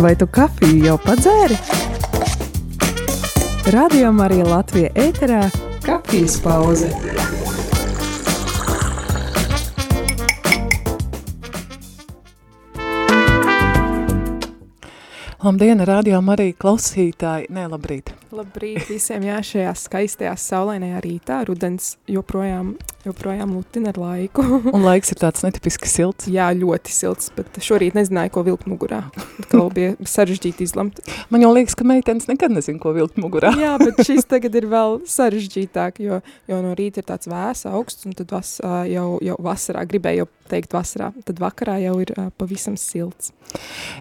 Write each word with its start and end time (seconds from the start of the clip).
Vai 0.00 0.14
tu 0.16 0.24
kafiju 0.32 0.84
jau 0.86 0.94
padzēri? 0.96 1.56
Radio 3.74 4.12
Marija 4.16 4.46
Latvija 4.48 4.88
ēterā- 4.96 5.40
kafijas 5.88 6.38
pauze. 6.40 6.88
Labdien, 15.44 15.84
radio 15.84 16.22
Marija 16.24 16.56
klausītāji, 16.56 17.50
ne 17.52 17.66
labrīt. 17.68 18.14
Labrīt 18.32 18.88
visiem, 18.88 19.28
jā, 19.28 19.36
šajā 19.44 19.76
skaistajā 19.84 20.32
saulainajā 20.36 21.04
rītā, 21.04 21.44
rudens 21.44 21.98
joprojām, 22.08 22.72
joprojām 23.06 23.54
lutina 23.56 23.92
ar 23.92 24.00
laiku. 24.00 24.44
Un 24.74 24.84
laiks 24.84 25.12
ir 25.14 25.20
tāds 25.20 25.44
netipiski 25.44 25.88
silts. 25.90 26.28
jā, 26.30 26.50
ļoti 26.56 26.92
silts, 26.94 27.30
bet 27.36 27.60
šorīt 27.64 27.96
nezināju, 27.98 28.32
ko 28.34 28.44
vilkt 28.46 28.68
mugurā. 28.70 29.02
Atkal 29.42 29.70
bija 29.76 29.94
sarežģīti 30.04 30.66
izlemt. 30.68 31.00
Man 31.32 31.44
jau 31.44 31.52
liekas, 31.56 31.76
ka 31.78 31.86
meitenes 31.88 32.28
nekad 32.30 32.54
nezin, 32.54 32.80
ko 32.82 32.94
vilkt 32.96 33.20
mugurā. 33.20 33.54
jā, 33.60 33.76
bet 33.80 34.02
šis 34.08 34.28
tagad 34.30 34.58
ir 34.60 34.68
vēl 34.70 35.00
sarežģītāk, 35.08 36.02
jo, 36.04 36.20
jo 36.50 36.60
no 36.64 36.74
rīta 36.78 37.02
ir 37.02 37.08
tāds 37.08 37.30
vēs, 37.30 37.66
augsts, 37.70 38.06
un 38.08 38.16
tad 38.18 38.34
vas, 38.34 38.58
jau, 38.90 39.08
jau 39.24 39.38
vasarā, 39.40 39.86
gribēju 39.88 40.28
teikt 40.50 40.74
vasarā, 40.74 41.12
tad 41.26 41.38
vakarā 41.42 41.76
jau 41.84 41.94
ir 42.02 42.10
pavisam 42.40 42.74
silts. 42.80 43.30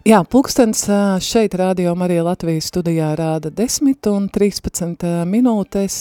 Jā, 0.06 0.22
pulkstens 0.30 0.84
šeit 1.26 1.56
radio 1.58 1.96
Marija 1.98 2.24
Latvijas 2.26 2.70
studijā 2.70 3.12
rāda 3.18 3.52
10 3.54 4.10
un 4.12 4.28
13 4.34 5.06
minūtes, 5.30 6.00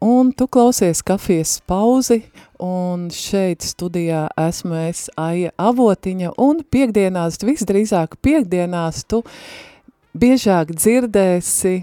un 0.00 0.32
tu 0.32 0.46
klausies 0.46 1.02
kafijas 1.02 1.58
pauzi, 1.66 2.22
un 2.62 3.08
šeit 3.14 3.62
studijā 3.66 4.26
esmu 4.38 4.76
es 4.88 5.06
Aija 5.18 5.52
Avotiņa, 5.58 6.34
un 6.42 6.62
piekdienās, 6.70 7.40
visdrīzāk 7.42 8.18
piekdienās 8.22 9.04
tu 9.10 9.22
biežāk 10.18 10.74
dzirdēsi 10.76 11.80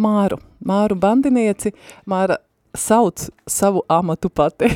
Māru, 0.00 0.40
Māru 0.64 0.96
bandinieci, 1.00 1.74
Māra 2.08 2.38
sauc 2.76 3.28
savu 3.48 3.84
amatu 3.90 4.30
pati. 4.30 4.70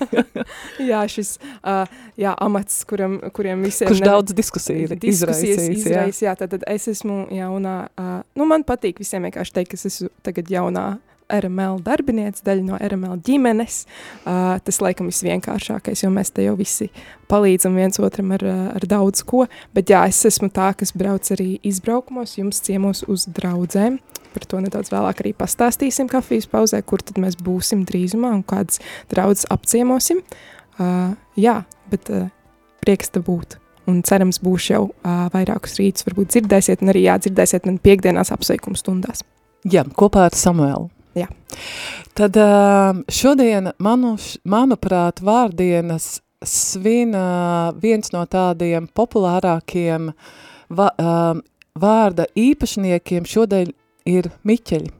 jā, 0.90 1.02
šis 1.12 1.34
uh, 1.42 1.84
jā, 2.16 2.32
amats, 2.40 2.82
kuram, 2.88 3.18
kuriem 3.36 3.66
visiem... 3.66 3.90
Kurš 3.90 4.00
daudz 4.04 4.36
diskusiju 4.36 4.86
ir 4.86 4.96
izraisījis, 4.96 5.60
jā. 5.60 5.76
izraisa, 5.76 6.24
jā, 6.24 6.34
tad, 6.40 6.54
tad 6.54 6.64
es 6.72 6.88
esmu 6.88 7.26
jaunā, 7.36 7.76
uh, 8.00 8.16
nu 8.38 8.48
man 8.48 8.64
patīk 8.64 9.02
visiem 9.02 9.28
vienkārši 9.28 9.58
teikt, 9.58 9.74
ka 9.74 9.80
es 9.80 9.88
esmu 9.90 10.12
tagad 10.24 10.52
jaunā 10.52 10.86
RML 11.32 11.80
darbiniece, 11.86 12.44
daļa 12.46 12.66
no 12.66 12.78
RML 12.80 13.20
ģimenes, 13.26 13.84
uh, 14.24 14.58
tas 14.64 14.80
laikam 14.82 15.10
visvienkāršākais, 15.10 16.04
jo 16.04 16.12
mēs 16.14 16.32
te 16.34 16.46
jau 16.46 16.56
visi 16.58 16.90
palīdzam 17.30 17.76
viens 17.78 18.00
otram 18.02 18.34
ar, 18.36 18.44
ar 18.74 18.86
daudz 18.90 19.22
ko, 19.26 19.46
bet 19.76 19.92
jā, 19.92 20.02
es 20.10 20.20
esmu 20.28 20.50
tā, 20.54 20.72
kas 20.78 20.94
brauc 20.96 21.30
arī 21.34 21.52
izbraukumos, 21.66 22.36
jums 22.40 22.62
ciemos 22.66 23.04
uz 23.10 23.28
draudzēm, 23.30 24.00
par 24.34 24.46
to 24.50 24.60
nedaudz 24.62 24.92
vēlāk 24.92 25.22
arī 25.22 25.32
pastāstīsim 25.38 26.10
kafijas 26.10 26.48
pauzē, 26.50 26.82
kur 26.86 27.02
tad 27.02 27.20
mēs 27.22 27.38
būsim 27.40 27.84
drīzumā 27.88 28.34
un 28.38 28.44
kādas 28.46 28.82
draudzes 29.12 29.48
apciemosim, 29.50 30.22
uh, 30.78 31.16
jā, 31.38 31.60
bet 31.90 32.12
uh, 32.14 32.30
prieks 32.84 33.12
te 33.14 33.22
būt. 33.24 33.58
Un 33.90 34.04
cerams 34.06 34.38
būs 34.42 34.70
jau 34.70 34.84
uh, 34.90 35.26
vairākus 35.32 35.78
rītus, 35.80 36.06
varbūt 36.06 36.34
dzirdēsiet, 36.34 36.84
un 36.84 36.92
arī 36.92 37.06
jādzirdēsiet 37.08 37.66
man 37.66 37.80
piekdienās 37.82 38.30
apsveikuma 38.34 38.78
stundās. 38.78 39.24
Jā, 39.68 39.84
kopā 39.96 40.28
ar 40.28 40.36
Samuelu. 40.36 40.88
Jā. 41.20 41.28
Tad 42.16 42.36
ā, 42.40 42.48
šodien, 43.12 43.72
manu, 43.82 44.16
manuprāt, 44.48 45.22
vārdienas 45.24 46.18
svin 46.46 47.14
ā, 47.16 47.72
viens 47.80 48.12
no 48.14 48.24
tādiem 48.30 48.88
populārākiem 48.96 50.10
ā, 50.10 51.18
vārda 51.80 52.26
īpašniekiem 52.38 53.28
šodien 53.28 53.74
ir 54.08 54.30
Miķeļi. 54.44 54.99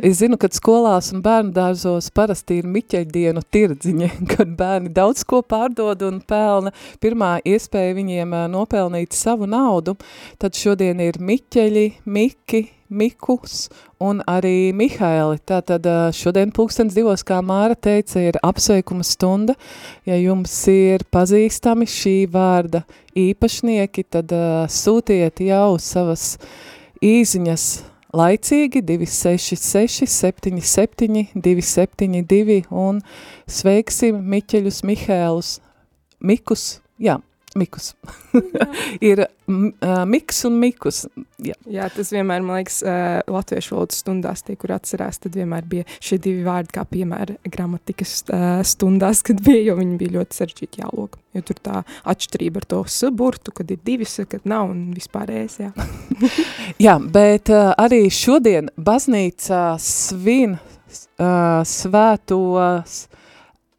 Es 0.00 0.20
zinu, 0.20 0.38
ka 0.40 0.48
skolās 0.54 1.10
un 1.14 1.22
bērnu 1.24 1.52
dārzos 1.54 2.10
parasti 2.14 2.60
ir 2.60 2.68
miķeļdienu 2.70 3.42
tirdziņi, 3.52 4.10
kad 4.32 4.56
bērni 4.58 4.92
daudz 4.94 5.24
ko 5.28 5.42
pārdod 5.42 6.04
un 6.06 6.20
pelna. 6.24 6.72
Pirmā 7.02 7.36
iespēja 7.44 7.96
viņiem 7.98 8.36
nopelnīt 8.52 9.16
savu 9.16 9.48
naudu, 9.50 9.96
tad 10.40 10.58
šodien 10.58 11.02
ir 11.04 11.20
miķeļi, 11.20 11.86
miki, 12.06 12.62
mikus 12.90 13.68
un 14.02 14.22
arī 14.30 14.72
Mihaili. 14.76 15.38
Tātad 15.46 15.86
šodien 16.16 16.54
pulkstens 16.54 16.96
divos, 16.96 17.24
kā 17.26 17.42
Māra 17.44 17.76
teica, 17.76 18.22
ir 18.22 18.40
apsveikuma 18.46 19.06
stunda. 19.06 19.56
Ja 20.08 20.18
jums 20.18 20.56
ir 20.72 21.06
pazīstami 21.12 21.88
šī 21.90 22.16
vārda 22.32 22.84
īpašnieki, 23.18 24.06
tad 24.10 24.34
ā, 24.34 24.66
sūtiet 24.70 25.42
jau 25.44 25.78
savas 25.82 26.34
īziņas 27.04 27.70
laicīgi 28.16 28.82
266 28.86 30.06
77 30.10 31.26
272 31.34 32.60
un 32.70 33.00
sveiksim 33.46 34.20
Miķeļus, 34.32 34.82
Mihēlus, 34.86 35.58
Mikus, 36.20 36.80
jā, 36.98 37.20
Mikus. 37.58 37.94
ir 39.10 39.24
uh, 39.24 40.04
Miks 40.06 40.44
un 40.46 40.58
Mikus. 40.60 41.02
Jā. 41.42 41.56
Jā, 41.70 41.88
tas 41.90 42.12
vienmēr, 42.14 42.44
man 42.46 42.60
liekas, 42.60 42.78
uh, 42.84 43.18
latviešu 43.30 43.74
valodas 43.74 43.98
stundās, 44.04 44.44
tie, 44.46 44.54
kur 44.60 44.74
atcerās, 44.76 45.18
tad 45.24 45.34
vienmēr 45.38 45.66
bija 45.70 45.86
šie 45.98 46.20
divi 46.22 46.44
vārdi, 46.46 46.70
kā 46.76 46.84
piemēra 46.86 47.34
gramatikas 47.50 48.14
uh, 48.28 48.60
stundās, 48.66 49.24
kad 49.26 49.42
bija, 49.42 49.64
jo 49.70 49.76
viņi 49.80 49.98
bija 50.00 50.16
ļoti 50.20 50.40
sarežģīti 50.40 50.84
jālok. 50.84 51.18
Jo 51.34 51.44
tur 51.46 51.58
tā 51.62 51.82
atšķirība 52.10 52.62
ar 52.62 52.68
to 52.70 52.80
saburtu, 52.90 53.54
kad 53.54 53.70
ir 53.70 53.82
divi, 53.86 54.06
kad 54.30 54.46
nav 54.50 54.70
un 54.70 54.88
vispārējais, 54.94 55.58
jā. 55.62 55.70
jā, 56.86 56.96
bet 57.02 57.50
uh, 57.54 57.72
arī 57.78 58.04
šodien 58.14 58.70
baznīcā 58.78 59.64
svin 59.82 60.58
uh, 60.58 61.62
svētos 61.66 63.04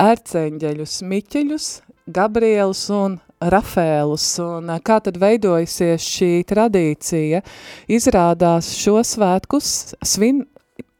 erceņģeļus, 0.02 1.02
miķeļus, 1.08 1.68
Gabrielus 2.12 2.88
un 2.92 3.20
Rafēlus, 3.42 4.26
un 4.46 4.70
kā 4.86 5.00
tad 5.02 5.18
veidojusies 5.18 6.06
šī 6.06 6.30
tradīcija? 6.46 7.42
Izrādās 7.90 8.70
šo 8.78 9.00
svētkus 9.02 9.96
svin 10.06 10.44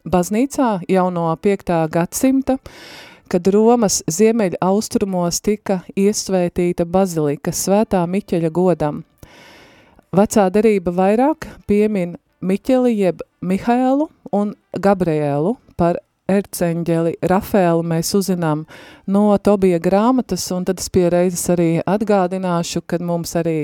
baznīcā 0.10 0.72
jau 0.90 1.06
no 1.14 1.28
5. 1.38 1.72
gadsimta, 1.94 2.58
kad 3.32 3.48
Romas 3.54 4.02
ziemeļa 4.10 4.58
austrumos 4.66 5.40
tika 5.46 5.84
iesvētīta 5.94 6.88
bazilika 6.90 7.54
svētā 7.54 8.02
Miķeļa 8.10 8.52
godam. 8.52 9.04
Vecā 10.12 10.50
derība 10.52 10.92
vairāk 10.98 11.48
piemin 11.70 12.18
Miķeli 12.42 12.98
jeb 12.98 13.22
Mihēlu 13.46 14.10
un 14.34 14.56
Gabrielu 14.74 15.56
par 15.78 16.02
erceņģeli 16.30 17.16
Rafēlu 17.28 17.84
mēs 17.88 18.12
uzzinām 18.18 18.64
no 19.12 19.24
Tobija 19.44 19.80
grāmatas, 19.84 20.46
un 20.56 20.66
tad 20.68 20.82
es 20.82 20.90
pie 20.94 21.08
reizes 21.12 21.44
arī 21.54 21.70
atgādināšu, 21.82 22.84
kad 22.88 23.04
mums 23.06 23.34
arī 23.40 23.56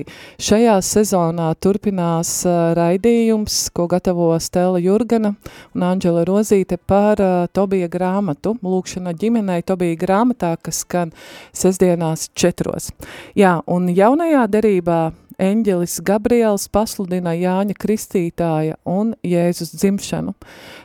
šajā 0.41 0.77
sezonā 0.85 1.49
turpinās 1.63 2.31
uh, 2.47 2.73
raidījums, 2.77 3.67
ko 3.75 3.87
gatavo 3.91 4.31
Stela 4.43 4.81
Jurgana 4.83 5.33
un 5.75 5.87
Anģela 5.87 6.25
Rozīte 6.27 6.77
par 6.77 7.21
uh, 7.23 7.45
Tobija 7.53 7.89
grāmatu, 7.91 8.57
lūkšana 8.63 9.15
ģimenei 9.17 9.63
Tobija 9.67 9.99
grāmatā, 10.03 10.55
kas 10.61 10.83
skan 10.85 11.13
sestdienās 11.55 12.29
četros. 12.37 12.91
Jā, 13.37 13.57
un 13.67 13.89
jaunajā 13.93 14.47
derībā 14.51 15.01
eņģelis 15.41 15.99
Gabriels 16.05 16.67
pasludina 16.73 17.33
Jāņa 17.37 17.75
Kristītāja 17.77 18.77
un 18.85 19.13
Jēzus 19.25 19.73
dzimšanu. 19.75 20.33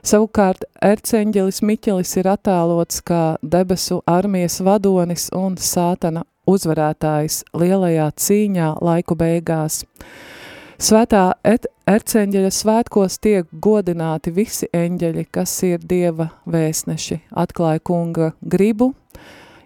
Savukārt 0.04 0.66
erceņģelis 0.84 1.62
Miķelis 1.64 2.16
ir 2.20 2.28
attēlots 2.32 3.00
kā 3.06 3.22
debesu 3.42 4.02
armijas 4.06 4.60
vadonis 4.64 5.30
un 5.36 5.56
sātana 5.56 6.26
uzvarētājs 6.48 7.42
lielajā 7.56 8.10
cīņā 8.18 8.76
laiku 8.82 9.16
beigās. 9.18 9.82
Svētā 10.82 11.28
erceņģeļa 11.46 12.48
svētkos 12.50 13.20
tiek 13.22 13.46
godināti 13.62 14.32
visi 14.34 14.66
eņģeļi, 14.74 15.28
kas 15.30 15.52
ir 15.68 15.84
Dieva 15.86 16.32
vēstneši, 16.50 17.20
atklāja 17.38 17.78
kunga 17.86 18.32
gribu, 18.42 18.90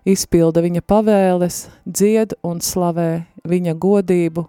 izpilda 0.04 0.60
viņa 0.60 0.82
pavēles, 0.84 1.62
dzied 1.88 2.36
un 2.44 2.60
slavē 2.60 3.24
viņa 3.48 3.74
godību, 3.80 4.44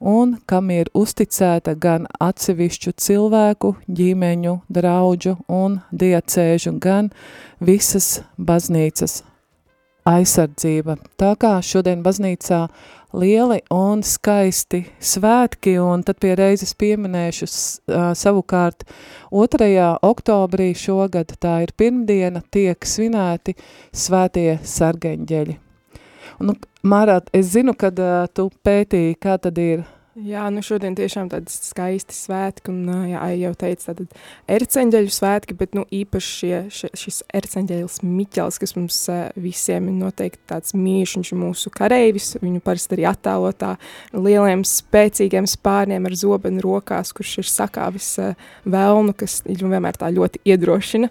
un 0.00 0.36
kam 0.46 0.70
ir 0.74 0.90
uzticēta 0.94 1.74
gan 1.80 2.08
atsevišķu 2.22 2.94
cilvēku, 3.00 3.74
ģimeņu, 3.88 4.56
draudžu 4.68 5.36
un 5.48 5.80
diacēžu, 5.92 6.74
gan 6.80 7.12
visas 7.60 8.20
baznīcas 8.38 9.22
aizsardzība. 10.08 10.98
Tā 11.20 11.32
kā 11.40 11.56
šodien 11.64 12.02
baznīcā 12.04 12.66
lieli 13.14 13.60
un 13.72 14.02
skaisti 14.04 14.82
svētki, 15.00 15.76
un 15.80 16.04
tad 16.04 16.20
pie 16.22 16.34
reizes 16.38 16.74
pieminēšu 16.76 17.48
savukārt 18.18 18.84
2. 19.32 19.70
oktobrī 20.04 20.72
šogad, 20.76 21.36
tā 21.40 21.60
ir 21.64 21.74
pirmdiena, 21.78 22.44
tiek 22.52 22.84
svinēti 22.84 23.56
svētie 23.94 24.58
sargeņģeļi. 24.60 25.63
Un, 26.40 26.54
Mārāt, 26.84 27.30
es 27.32 27.52
zinu, 27.54 27.72
kad 27.78 27.98
uh, 28.02 28.26
tu 28.34 28.50
pētīji, 28.66 29.16
kā 29.20 29.38
tad 29.40 29.58
ir 29.62 29.84
Jā, 30.14 30.44
nu 30.54 30.60
šodien 30.62 30.94
tiešām 30.94 31.26
tādi 31.26 31.50
skaisti 31.50 32.14
svētki, 32.14 32.70
un 32.70 33.08
jā, 33.10 33.18
jau 33.34 33.48
teicu, 33.58 33.82
tātad 33.88 34.12
erceņģeļu 34.54 35.10
svētki, 35.10 35.56
bet 35.58 35.72
nu 35.74 35.82
īpaši 35.90 36.28
šie, 36.30 36.58
šie, 36.70 36.90
šis 37.00 37.16
erceņģeļs 37.34 37.96
Miķels, 38.06 38.60
kas 38.62 38.76
mums 38.78 38.98
visiem 39.34 39.88
ir 39.90 39.96
noteikti 39.98 40.38
tāds 40.52 40.76
mīļš, 40.78 41.14
viņš 41.18 41.32
ir 41.34 41.40
mūsu 41.40 41.72
kareivis, 41.74 42.28
viņu 42.38 42.62
parasti 42.62 42.94
arī 42.94 43.08
attēlo 43.10 43.50
tā 43.58 43.72
lieliem 44.14 44.62
spēcīgiem 44.62 45.48
spārniem 45.50 46.06
ar 46.06 46.14
zobenu 46.20 46.62
rokās, 46.62 47.10
kurš 47.10 47.34
ir 47.42 47.50
sakāvis 47.50 48.12
velnu, 48.62 49.16
kas 49.18 49.40
ir 49.50 49.66
vienmēr 49.66 49.98
tā 49.98 50.12
ļoti 50.14 50.44
iedrošina 50.46 51.10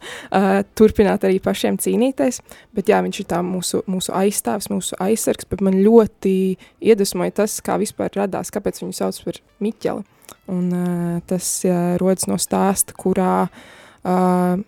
turpināt 0.80 1.28
arī 1.28 1.44
pašiem 1.44 1.76
cīnīties, 1.76 2.40
bet 2.72 2.94
jā, 2.96 3.04
viņš 3.04 3.20
ir 3.20 3.30
tā 3.36 3.44
mūsu, 3.44 3.84
mūsu 3.84 4.16
aizstāvs, 4.16 4.72
mūsu 4.72 4.96
aizsargs, 5.04 5.52
bet 5.52 5.60
man 5.60 5.82
ļoti 5.84 6.34
iedvesmoja 6.80 7.36
tas, 7.44 7.60
kā 7.60 7.76
vispār 7.84 8.16
radās, 8.24 8.54
kāpēc 8.54 8.80
viņu 8.80 8.93
sauc 8.98 9.20
par 9.26 9.40
Miķeli. 9.64 10.06
Un, 10.52 10.68
uh, 10.76 11.22
tas 11.30 11.48
uh, 11.68 11.96
rodas 12.02 12.28
no 12.28 12.38
stāsta, 12.42 12.96
kurā 13.00 13.48
uh, 13.48 14.60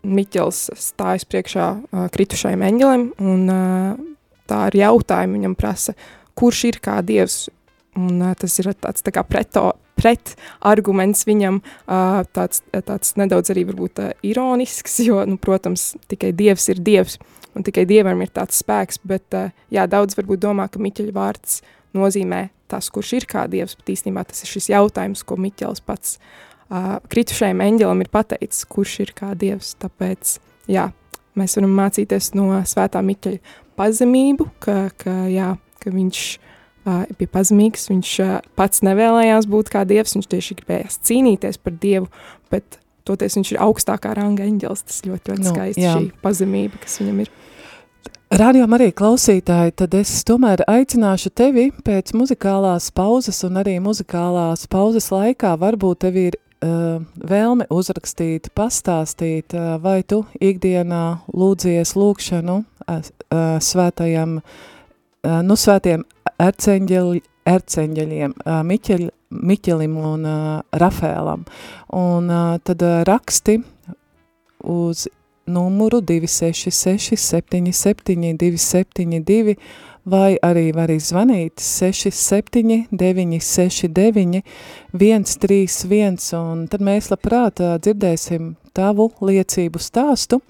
Miķels 0.00 0.60
stājas 0.80 1.26
priekšā 1.28 1.66
uh, 1.76 2.06
kritušajam 2.14 2.62
eņģelim, 2.68 3.06
un 3.20 3.52
uh, 3.52 3.98
tā 4.48 4.64
ar 4.68 4.76
jautājumu 4.76 5.40
viņam 5.40 5.56
prasa, 5.58 5.96
kurš 6.38 6.64
ir 6.70 6.80
kā 6.84 7.00
dievs. 7.04 7.48
Un, 7.98 8.20
uh, 8.22 8.36
tas 8.38 8.54
ir 8.62 8.70
tāds 8.78 9.02
tā 9.04 9.12
kā 9.14 9.24
preto, 9.26 9.72
pret 10.00 10.34
arguments 10.64 11.26
viņam, 11.28 11.60
uh, 11.60 12.22
tāds, 12.32 12.62
tāds 12.72 13.16
nedaudz 13.20 13.52
arī 13.52 13.66
varbūt 13.68 14.00
uh, 14.02 14.14
ironisks, 14.26 15.00
jo, 15.04 15.20
nu, 15.28 15.36
protams, 15.42 15.92
tikai 16.10 16.32
dievs 16.36 16.70
ir 16.72 16.80
dievs, 16.86 17.18
un 17.58 17.66
tikai 17.66 17.84
dievam 17.90 18.22
ir 18.24 18.32
tāds 18.32 18.62
spēks, 18.62 19.02
bet, 19.04 19.26
uh, 19.36 19.52
jā, 19.74 19.84
daudz 19.90 20.16
varbūt 20.18 20.42
domā, 20.46 20.70
ka 20.70 20.80
Miķeļa 20.82 21.16
vārds 21.16 21.60
nozīmē 21.98 22.46
tas, 22.70 22.90
kurš 22.92 23.12
ir 23.18 23.26
kā 23.30 23.46
dievs, 23.50 23.76
bet 23.78 23.92
īstenībā 23.96 24.24
tas 24.28 24.44
ir 24.44 24.52
šis 24.52 24.70
jautājums, 24.72 25.24
ko 25.26 25.38
Miķels 25.40 25.82
pats 25.86 26.18
uh, 26.18 26.98
kritušajam 27.10 27.62
eņģelim 27.66 28.04
ir 28.04 28.12
pateicis, 28.12 28.66
kurš 28.70 29.00
ir 29.06 29.14
kā 29.16 29.32
dievs. 29.38 29.74
Tāpēc, 29.82 30.36
jā, 30.70 30.90
mēs 31.38 31.58
varam 31.58 31.74
mācīties 31.78 32.32
no 32.38 32.52
svētā 32.68 33.02
Miķeļa 33.06 33.58
pazemību, 33.80 34.46
ka, 34.62 34.78
ka, 35.00 35.16
jā, 35.32 35.54
ka 35.82 35.94
viņš 35.94 36.20
uh, 36.36 37.08
bija 37.18 37.34
pazemīgs, 37.38 37.88
viņš 37.92 38.12
uh, 38.24 38.36
pats 38.58 38.84
nevēlējās 38.86 39.48
būt 39.50 39.72
kā 39.72 39.86
dievs, 39.88 40.16
viņš 40.18 40.30
tieši 40.34 40.60
gribējās 40.60 41.00
cīnīties 41.08 41.60
par 41.62 41.76
dievu, 41.80 42.10
bet 42.52 42.80
toties 43.08 43.38
viņš 43.38 43.54
ir 43.54 43.62
augstākā 43.64 44.12
ranga 44.16 44.46
eņģelis, 44.46 44.86
tas 44.86 45.02
ļoti, 45.06 45.32
ļoti 45.32 45.46
no, 45.46 45.54
skaisti 45.54 45.86
jā. 45.86 45.96
šī 45.96 46.10
pazemība, 46.24 46.80
kas 46.84 47.00
viņam 47.02 47.24
ir. 47.24 47.32
Rādījumā 48.30 48.76
arī 48.78 48.92
klausītāji, 48.94 49.72
tad 49.74 49.94
es 49.98 50.10
tomēr 50.22 50.60
aicināšu 50.70 51.32
tevi 51.34 51.64
pēc 51.82 52.12
muzikālās 52.14 52.86
pauzes 52.94 53.42
un 53.48 53.58
arī 53.58 53.80
muzikālās 53.82 54.68
pauzes 54.70 55.10
laikā 55.10 55.56
varbūt 55.58 56.04
tev 56.04 56.18
ir 56.20 56.36
uh, 56.38 57.02
vēlme 57.32 57.66
uzrakstīt, 57.74 58.52
pastāstīt, 58.54 59.56
uh, 59.58 59.74
vai 59.82 60.04
tu 60.06 60.22
ikdienā 60.38 61.02
lūdzies 61.34 61.96
lūkšanu 61.98 62.56
uh, 62.60 62.94
uh, 62.94 63.58
svētajam, 63.58 64.38
uh, 64.38 65.40
nu 65.42 65.58
svētiem 65.58 66.06
erceņģeļi, 66.38 67.26
erceņģeļiem, 67.50 68.36
uh, 68.44 68.60
Miķeļ, 68.70 69.06
Miķelim 69.50 69.98
un 69.98 70.26
uh, 70.30 70.50
Rafēlam. 70.70 71.48
Un 71.98 72.30
uh, 72.30 72.58
tad 72.62 72.86
uh, 72.86 73.00
raksti 73.10 73.58
uz 74.70 75.08
numuru 75.50 76.00
266 76.00 77.16
77 77.16 78.34
272 78.38 79.56
vai 80.10 80.38
arī 80.42 80.70
var 80.74 80.90
izvanīt 80.90 81.60
67 81.60 82.86
969 82.90 84.42
131 84.94 86.18
un 86.40 86.66
tad 86.70 86.84
mēs 86.84 87.10
labprāt 87.12 87.60
dzirdēsim 87.84 88.54
tavu 88.76 89.10
liecību 89.20 89.82
stāstu, 89.82 90.40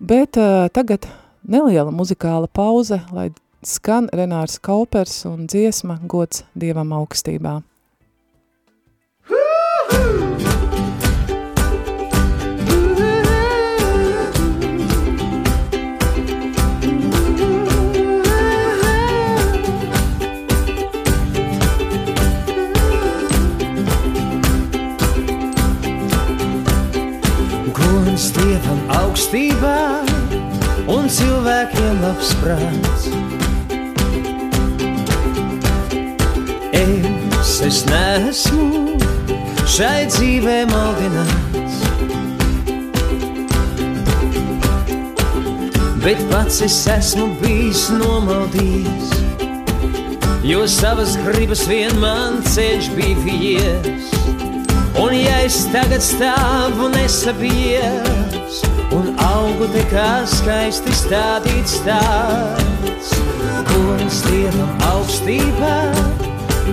bet 0.00 0.38
tagad 0.72 1.08
neliela 1.42 1.92
muzikāla 1.94 2.48
pauze, 2.52 3.00
lai 3.12 3.30
skan 3.62 4.08
Renārs 4.14 4.58
Kaupers 4.62 5.24
un 5.28 5.46
dziesma 5.50 5.98
gods 6.06 6.44
Dievam 6.54 6.94
augstībā. 6.96 7.58
Augstībā 29.18 29.78
un 30.94 31.08
cilvēkiem 31.10 31.96
labs 32.04 32.28
prāts. 32.38 33.06
Es, 36.70 37.56
es 37.66 37.80
nesmu 37.88 38.94
šai 39.66 40.06
dzīvē 40.06 40.54
maldināts, 40.70 41.80
bet 46.06 46.22
pats 46.30 46.62
es 46.68 46.78
esmu 46.94 47.26
bijis 47.42 47.88
nomaldījis, 47.98 49.12
jo 50.46 50.62
savas 50.70 51.18
gribas 51.26 51.66
vien 51.66 51.98
man 51.98 52.38
ceļš 52.54 52.92
bija 52.94 53.26
vies. 53.26 54.14
Un 54.98 55.10
ja 55.14 55.42
es 55.42 55.64
tagad 55.74 56.06
stāvu 56.06 56.92
nesabies 56.94 58.37
un 58.37 58.37
augu 59.28 59.66
te 59.72 59.82
kā 59.90 60.08
skaisti 60.28 60.92
stādīts 60.96 61.78
tāds, 61.86 63.12
gods 63.68 64.20
Dievam 64.26 64.70
augstībā 64.88 65.74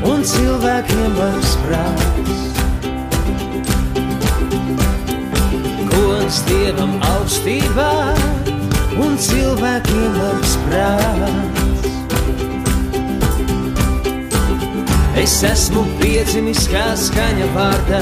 un 0.08 0.24
cilvēkiem 0.32 1.18
labs 1.20 1.56
prāts. 1.66 2.46
Gods 5.92 6.40
Dievam 6.50 6.96
augstībā 7.16 7.92
un 9.06 9.20
cilvēkiem 9.28 10.22
labs 10.22 10.56
prāts. 10.68 11.92
Es 15.26 15.40
esmu 15.48 15.86
piedzimis 15.98 16.68
kā 16.70 16.90
skaņa 17.00 17.48
vārdā, 17.56 18.02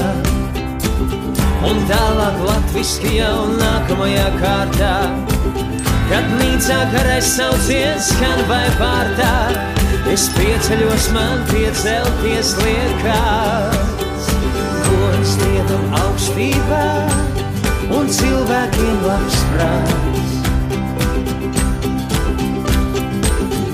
un 1.68 1.80
tālāk 1.88 2.40
latviskajā 2.44 3.28
un 3.44 3.54
nākamajā 3.60 4.26
kārtā. 4.40 4.94
Kad 6.10 6.28
mīcā 6.38 6.80
karais 6.92 7.30
sauciens 7.36 8.10
skan 8.12 8.42
vai 8.50 8.66
vārtā, 8.80 9.32
es 10.12 10.26
pieceļos 10.36 11.08
man 11.16 11.44
piecelties 11.48 12.54
liekās. 12.60 14.28
Gods 14.84 15.36
Dievam 15.40 15.98
augstībā 16.02 16.84
un 17.98 18.12
cilvēkiem 18.18 19.02
labs 19.08 19.42
prāts. 19.54 20.38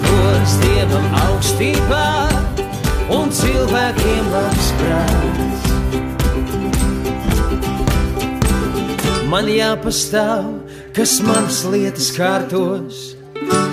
Gods 0.06 0.58
Dievam 0.64 1.14
augstībā 1.26 2.08
un 3.18 3.32
cilvēkiem 3.42 4.34
labs 4.36 4.74
prāts. 4.82 5.49
Man 9.30 9.46
jāpastāv, 9.46 10.46
kas 10.90 11.12
manas 11.22 11.60
lietas 11.70 12.08
kārtos, 12.16 12.96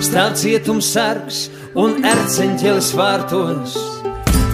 stāv 0.06 0.36
cietums 0.38 0.86
sargs 0.94 1.40
un 1.74 1.96
erceņķelis 2.06 2.90
vārtos. 2.94 3.74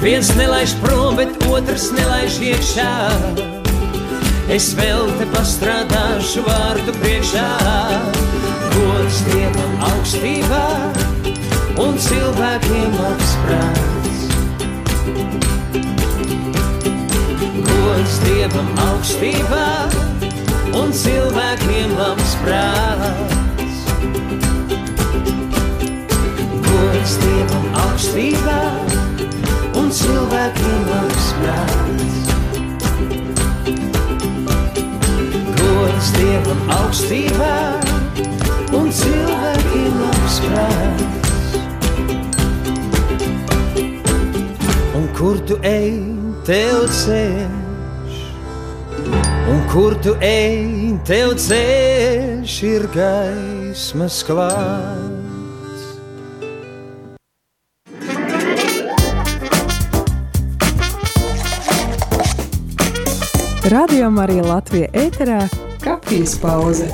Viens 0.01 0.31
nelaiž 0.39 0.73
prom, 0.81 1.19
bet 1.19 1.37
otrs 1.53 1.91
nelaiž 1.93 2.39
iekšā. 2.49 2.95
Es 4.55 4.71
vēl 4.79 5.13
te 5.19 5.29
pastrādāšu 5.35 6.47
vārdu 6.49 6.97
priekšā, 7.03 7.51
gods 8.79 9.21
Dievam 9.29 9.75
augstībā 9.91 10.67
un 11.85 12.01
cilvēkiem 12.07 12.97
labs 13.03 13.35
prāts. 13.45 14.25
gods 17.69 18.17
Dievam 18.25 18.73
augstībā 18.89 19.94
un 20.79 20.93
cilvēkiem 20.93 21.95
labs 21.99 22.35
prāts. 22.43 23.79
Gods 26.67 27.17
Dievam 27.23 27.67
augstībā 27.85 28.61
un 29.81 29.91
cilvēkiem 30.01 30.87
labs 30.91 31.33
prāts. 31.41 32.21
Gods 35.63 36.15
Dievam 36.19 36.65
augstībā 36.79 37.57
un 38.75 38.95
cilvēkiem 39.03 40.01
labs 40.05 40.41
prāts. 40.49 41.15
kur 45.15 45.39
tu 45.47 45.57
ej, 45.63 46.03
tev 46.45 46.85
ceļš. 46.93 47.64
Un 49.45 49.61
kur 49.69 49.93
tu 50.01 50.15
ej, 50.25 50.95
tev 51.05 51.35
ceļš 51.37 52.55
ir 52.65 52.87
gaismas 52.95 54.23
klāts. 54.25 55.83
Radio 63.69 64.09
Marija 64.13 64.47
Latvija 64.49 64.89
ēterā 64.97 65.43
kafijas 65.85 66.39
pauze. 66.41 66.89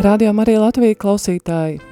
Radio 0.00 0.32
Marija 0.32 0.64
Latvija 0.64 0.96
klausītāji. 0.96 1.87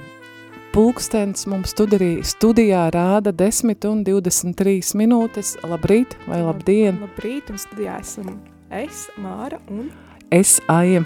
Pulkstens 0.76 1.46
mums 1.48 1.70
studijā, 1.72 2.18
studijā 2.20 2.82
rāda 2.92 3.32
10 3.32 3.86
un 3.88 4.02
23 4.04 4.90
minūtes. 5.00 5.54
Labrīt 5.64 6.18
vai 6.28 6.42
labdien! 6.44 6.98
Labrīt, 7.00 7.48
un 7.48 7.56
studijā 7.62 7.94
esam 8.02 8.34
es, 8.68 9.06
Māra 9.16 9.56
un 9.72 9.88
Es 10.30 10.56
Aija. 10.66 11.04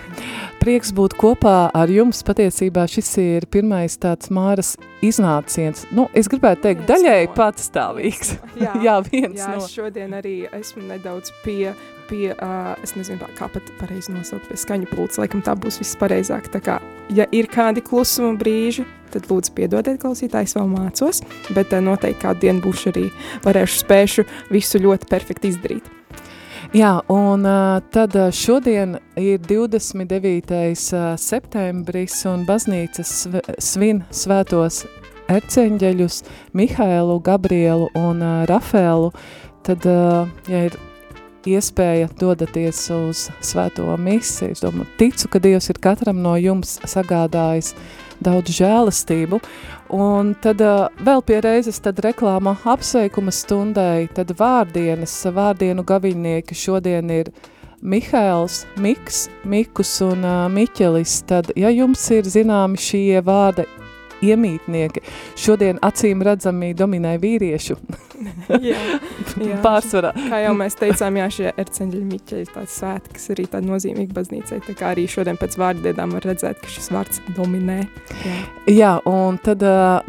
Prieks 0.61 0.91
būt 0.97 1.13
kopā 1.21 1.69
ar 1.77 1.91
jums. 1.93 2.23
Patiesībā 2.25 2.87
šis 2.89 3.11
ir 3.21 3.47
pirmais 3.53 3.97
tāds 4.01 4.31
Māras 4.33 4.75
iznāciens. 5.05 5.85
Nu, 5.93 6.07
es 6.17 6.29
gribētu 6.29 6.65
teikt, 6.67 6.83
Viens 6.87 6.91
daļēji 6.91 7.29
no- 7.29 7.37
patstāvīgs. 7.37 8.33
Jā, 8.61 8.73
Jā, 8.87 8.95
viens 9.11 9.41
jā 9.41 9.51
no. 9.57 9.67
šodien 9.69 10.17
arī 10.17 10.35
esmu 10.57 10.87
nedaudz 10.89 11.33
pie, 11.45 11.75
pie 12.09 12.33
uh, 12.33 12.73
es 12.85 12.97
nezinu, 12.97 13.29
kā 13.37 13.49
pat 13.53 13.69
pareizi 13.81 14.13
nosaukt, 14.17 14.49
pie 14.49 14.57
skaņu 14.61 14.89
pults, 14.95 15.21
laikam 15.21 15.45
tā 15.45 15.53
būs 15.57 15.81
viss 15.85 15.97
pareizāk. 16.01 16.49
Tā 16.57 16.61
kā, 16.65 16.81
ja 17.13 17.29
ir 17.33 17.49
kādi 17.53 17.85
klusuma 17.85 18.35
brīži, 18.41 18.87
tad 19.13 19.29
lūdzu 19.29 19.53
piedodiet 19.57 20.01
klausītāji, 20.01 20.49
es 20.49 20.57
vēl 20.57 20.69
mācos, 20.73 21.23
bet 21.57 21.73
uh, 21.77 21.85
noteikti 21.85 22.25
kādu 22.25 22.47
dienu 22.49 22.65
būšu 22.65 22.93
arī, 22.95 23.09
varēšu 23.45 23.83
spēšu 23.85 24.29
visu 24.53 24.81
ļoti 24.81 25.13
perfekti 25.13 25.53
izdarīt. 25.53 25.97
Jā, 26.71 27.01
un 27.11 27.43
tad 27.91 28.15
šodien 28.31 28.93
ir 29.19 29.41
29. 29.43 30.53
Uh, 30.95 31.17
septembris 31.19 32.21
un 32.31 32.45
baznīcas 32.47 33.11
sv 33.25 33.41
svin 33.59 34.05
svētos 34.15 34.85
erceņģeļus 35.35 36.21
Mihēlu, 36.55 37.17
Gabrielu 37.27 37.89
un 37.99 38.23
Rafēlu. 38.47 39.11
Tad, 39.67 39.83
ja 40.47 40.63
ir 40.69 40.79
iespēja 41.51 42.07
dodaties 42.21 42.85
uz 42.95 43.27
svēto 43.43 43.91
misiju, 43.99 44.55
es 44.55 44.63
domāju, 44.63 44.87
ticu, 45.01 45.27
ka 45.27 45.43
Dievs 45.43 45.73
ir 45.75 45.83
katram 45.83 46.23
no 46.23 46.37
jums 46.39 46.79
sagādājis 46.87 47.75
daudz 48.23 48.55
žēlastību. 48.61 49.43
Un 49.91 50.37
tad 50.39 50.61
vēl 51.03 51.23
pie 51.27 51.41
reizes 51.43 51.81
tad 51.83 51.99
reklāma 52.05 52.53
apsveikuma 52.63 53.33
stundai, 53.35 54.07
tad 54.15 54.31
vārdienas, 54.39 55.15
vārdienu 55.35 55.83
gaviņnieki 55.87 56.55
šodien 56.55 57.11
ir 57.11 57.33
Mihēls, 57.83 58.67
Miks, 58.79 59.25
Mikus 59.43 59.97
un 60.07 60.23
Miķelis. 60.55 61.17
Tad, 61.27 61.51
ja 61.59 61.73
jums 61.75 62.05
ir 62.15 62.29
zināmi 62.29 62.79
šie 62.79 63.23
vārda 63.27 63.67
iemītnieki, 64.25 65.03
šodien 65.41 65.81
acīm 65.85 66.25
redzami 66.27 66.73
dominē 66.77 67.17
vīriešu 67.23 67.77
jā, 68.71 68.81
jā. 69.41 69.59
pārsvarā. 69.65 70.13
Kā 70.17 70.43
jau 70.45 70.53
mēs 70.59 70.77
teicām, 70.81 71.19
jā, 71.21 71.29
šie 71.37 71.49
erceņģeļi 71.55 72.07
miķeļi 72.11 72.51
tāds 72.55 72.77
svētki, 72.81 73.15
kas 73.17 73.31
arī 73.35 73.47
tāda 73.51 73.71
nozīmīga 73.71 74.17
baznīcai, 74.17 74.61
tā 74.67 74.77
kā 74.79 74.93
arī 74.95 75.07
šodien 75.11 75.41
pēc 75.41 75.57
vārdiedām 75.61 76.17
var 76.17 76.29
redzēt, 76.31 76.61
ka 76.63 76.73
šis 76.73 76.91
vārds 76.95 77.23
dominē. 77.37 77.81
Jā. 78.25 78.37
Jā, 78.71 78.93
un 79.09 79.41
tad, 79.43 79.65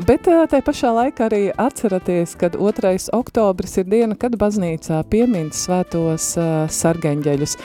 bet 0.07 0.27
tai 0.27 0.61
pašā 0.65 0.91
laikā 0.97 1.29
arī 1.29 1.41
atceraties, 1.55 2.35
kad 2.39 2.57
2. 2.59 2.93
oktobris 3.15 3.79
ir 3.81 3.89
diena, 3.89 4.17
kad 4.19 4.35
baznīcā 4.39 5.01
piemin 5.11 5.49
svētos 5.55 6.33
sargeņģeļus. 6.81 7.57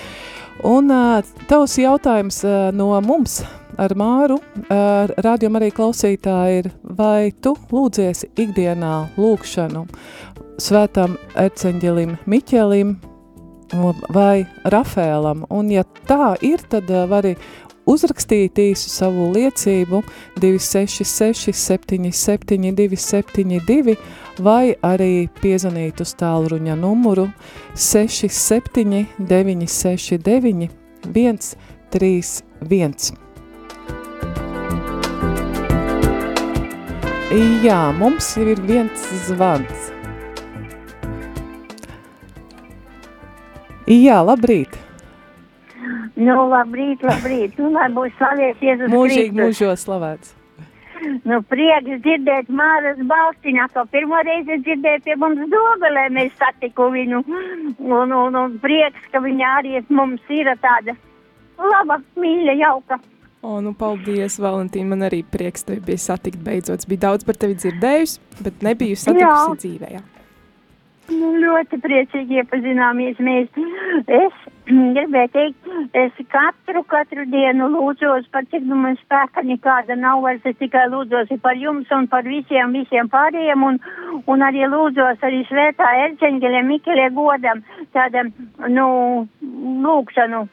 Un 0.64 0.88
tavs 1.50 1.76
jautājums 1.76 2.40
no 2.72 2.88
mums 3.04 3.42
ar 3.76 3.92
Māru, 3.98 4.38
rādījuma 5.20 5.60
arī 5.60 5.68
klausītāji 5.76 6.62
ir, 6.62 6.70
vai 6.96 7.32
tu 7.44 7.52
lūdziesi 7.72 8.30
ikdienā 8.40 8.94
lūkšanu 9.18 9.84
svētam 10.62 11.18
erceņģelim 11.36 12.16
Miķelim 12.24 12.96
vai 14.16 14.46
Rafēlam? 14.72 15.44
Un 15.52 15.70
ja 15.74 15.84
tā 16.08 16.34
ir, 16.40 16.64
tad 16.72 16.88
vari 17.10 17.34
uzrakstīt 17.86 18.58
īsu 18.58 18.90
savu 18.90 19.30
liecību 19.36 20.02
266 20.40 21.52
77 21.52 22.72
272 22.80 23.96
vai 24.42 24.74
arī 24.84 25.28
piezvanīt 25.40 26.00
uz 26.04 26.14
tālruņa 26.20 26.76
numuru 26.80 27.28
67 27.74 29.06
969 29.18 30.68
131. 31.06 33.16
Jā, 37.66 37.80
mums 37.98 38.36
ir 38.38 38.60
viens 38.64 39.00
zvans. 39.26 39.90
Jā, 43.86 44.18
labrīt. 44.24 44.72
Nu, 46.16 46.46
labrīt, 46.48 47.02
labrīt. 47.04 47.58
Nu, 47.60 47.68
lai 47.74 47.90
būs 47.94 48.14
slavēts 48.18 48.62
Jēzus 48.64 48.90
Mūžīgi 48.90 49.34
Kristus. 49.34 49.42
mūžos 49.42 49.84
slavēts. 49.84 50.32
Nu, 51.26 51.40
prieks 51.50 52.00
dzirdēt 52.04 52.48
Māras 52.52 53.00
balstiņā, 53.10 53.68
ko 53.74 53.84
pirmo 53.92 54.20
reizi 54.26 54.60
dzirdēju 54.64 55.02
pie 55.04 55.16
mums 55.20 55.42
dobelē, 55.52 56.06
mēs 56.14 56.32
satiku 56.40 56.88
viņu. 56.94 57.22
Un, 57.26 58.14
un, 58.16 58.38
un 58.40 58.56
prieks, 58.62 59.10
ka 59.12 59.20
viņa 59.24 59.52
arī 59.60 59.82
mums 59.88 60.32
ir 60.32 60.50
tāda 60.62 60.96
laba, 61.60 62.00
mīļa, 62.20 62.56
jauka. 62.62 63.00
O, 63.46 63.60
nu, 63.62 63.74
paldies, 63.78 64.40
Valentīna. 64.42 64.90
Man 64.94 65.06
arī 65.06 65.20
prieks 65.22 65.66
tevi 65.68 65.84
bija 65.92 66.02
satikt 66.02 66.40
beidzot. 66.42 66.82
Es 66.82 66.88
biju 66.88 67.04
daudz 67.04 67.26
par 67.28 67.38
tevi 67.38 67.54
dzirdējusi, 67.60 68.20
bet 68.42 68.64
nebiju 68.66 68.98
satikusi 68.98 69.60
dzīvē. 69.62 69.90
Jā. 69.98 70.02
Nu, 71.12 71.30
ļoti 71.38 71.78
priecīgi 71.84 72.40
iepazināmies 72.40 73.20
mēs. 73.22 73.60
Es 74.10 74.40
gribēju 74.96 75.30
teikt, 75.30 75.68
es 75.94 76.16
katru, 76.32 76.82
katru 76.90 77.26
dienu 77.30 77.68
lūdzos 77.70 78.26
par 78.34 78.46
cik 78.50 78.64
nu 78.66 78.78
man 78.80 78.96
spēka 78.98 79.44
nekāda 79.46 79.94
nav 79.98 80.24
vairs, 80.24 80.42
es 80.48 80.58
tikai 80.58 80.88
lūdzos 80.90 81.30
par 81.42 81.58
jums 81.60 81.90
un 81.94 82.08
par 82.10 82.26
visiem, 82.26 82.74
visiem 82.74 83.10
pārējiem 83.12 83.62
un, 83.62 83.78
un 84.26 84.42
arī 84.42 84.66
lūdzos 84.72 85.22
arī 85.26 85.44
svētā 85.50 85.92
Erceņģelē 86.08 86.62
Mikelē 86.66 87.08
godam 87.14 87.62
tādam, 87.94 88.32
nu, 88.68 88.88
lūkšanu. 89.86 90.46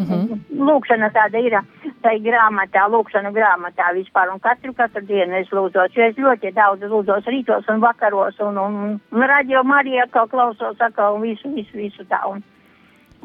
Mhm. 0.00 0.38
Lūkšana 0.56 1.10
tāda 1.12 1.40
ir, 1.44 1.58
tā 2.00 2.14
ir 2.16 2.22
grāmatā, 2.24 2.86
lūkšana 2.88 3.34
grāmatā 3.36 3.90
vispār, 3.92 4.30
un 4.32 4.40
katru, 4.40 4.72
katru 4.72 5.02
dienu 5.04 5.36
es 5.36 5.50
lūdzos, 5.52 5.92
jo 5.92 6.06
es 6.06 6.16
ļoti 6.16 6.54
daudz 6.56 6.86
lūdzos 6.88 7.28
rītos 7.28 7.68
un 7.68 7.82
vakaros, 7.84 8.40
un, 8.40 8.56
un, 8.56 8.78
un, 8.96 9.26
radio 9.28 9.60
Marija 9.68 10.06
atkal 10.08 10.30
klausos, 10.32 10.80
atkal 10.80 11.20
visu, 11.20 11.52
visu, 11.52 11.76
visu 11.76 12.08
tā, 12.08 12.22
un, 12.32 12.40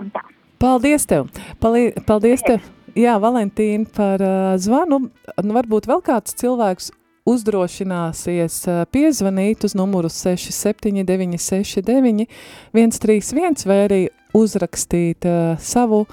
un 0.02 0.12
tā. 0.14 0.24
Paldies 0.62 1.04
tev! 1.10 1.24
Palī, 1.62 1.90
paldies 2.08 2.42
tev! 2.46 2.60
Jā, 2.96 3.18
Valentīna, 3.20 3.86
par 3.96 4.22
uh, 4.24 4.54
zvanu. 4.62 4.98
Nu, 5.44 5.52
varbūt 5.58 5.90
vēl 5.92 6.02
kāds 6.06 6.38
cilvēks 6.40 6.94
uzdrošināsies 7.26 8.60
piezvanīt 8.94 9.66
uz 9.66 9.74
numuru 9.78 10.10
67969 10.14 12.28
131 12.76 13.66
vai 13.66 13.80
arī 13.88 14.02
uzrakstīt 14.38 15.26
uh, 15.28 15.58
savu 15.60 16.06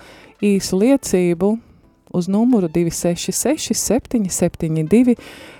īsu 0.42 0.76
liecību 0.80 1.58
uz 2.12 2.28
numuru 2.28 2.68
266 2.68 3.74
772 3.74 5.16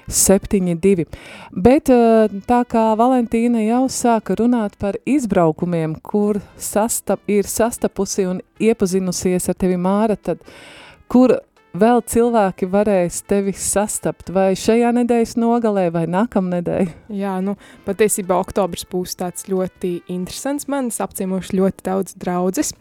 72. 0.09 1.07
Bet 1.53 1.91
uh, 1.93 2.27
tā 2.49 2.63
kā 2.69 2.85
Valentīna 2.99 3.63
jau 3.65 3.85
sāka 3.93 4.37
runāt 4.39 4.77
par 4.81 4.99
izbraukumiem, 5.09 5.97
kur 6.03 6.41
sastap, 6.59 7.23
ir 7.31 7.49
sastapusi 7.49 8.27
un 8.29 8.43
iepazinusies 8.61 9.49
ar 9.49 9.59
tevi 9.59 9.79
Māra, 9.81 10.17
tad 10.17 10.43
kur 11.13 11.39
vēl 11.77 12.03
cilvēki 12.09 12.69
varēs 12.73 13.23
tevi 13.29 13.55
sastapt, 13.57 14.31
vai 14.35 14.53
šajā 14.59 14.93
nedēļas 14.97 15.35
nogalē, 15.41 15.87
vai 15.95 16.05
nākamnedēļ? 16.11 16.91
Jā, 17.17 17.37
nu, 17.45 17.57
patiesībā 17.87 18.37
oktobrs 18.41 18.85
būs 18.91 19.17
tāds 19.21 19.49
ļoti 19.51 19.95
interesants. 20.13 20.69
Man 20.73 20.91
apciemoši 20.93 21.59
ļoti 21.59 21.87
daudz 21.89 22.17
draudzes. 22.21 22.73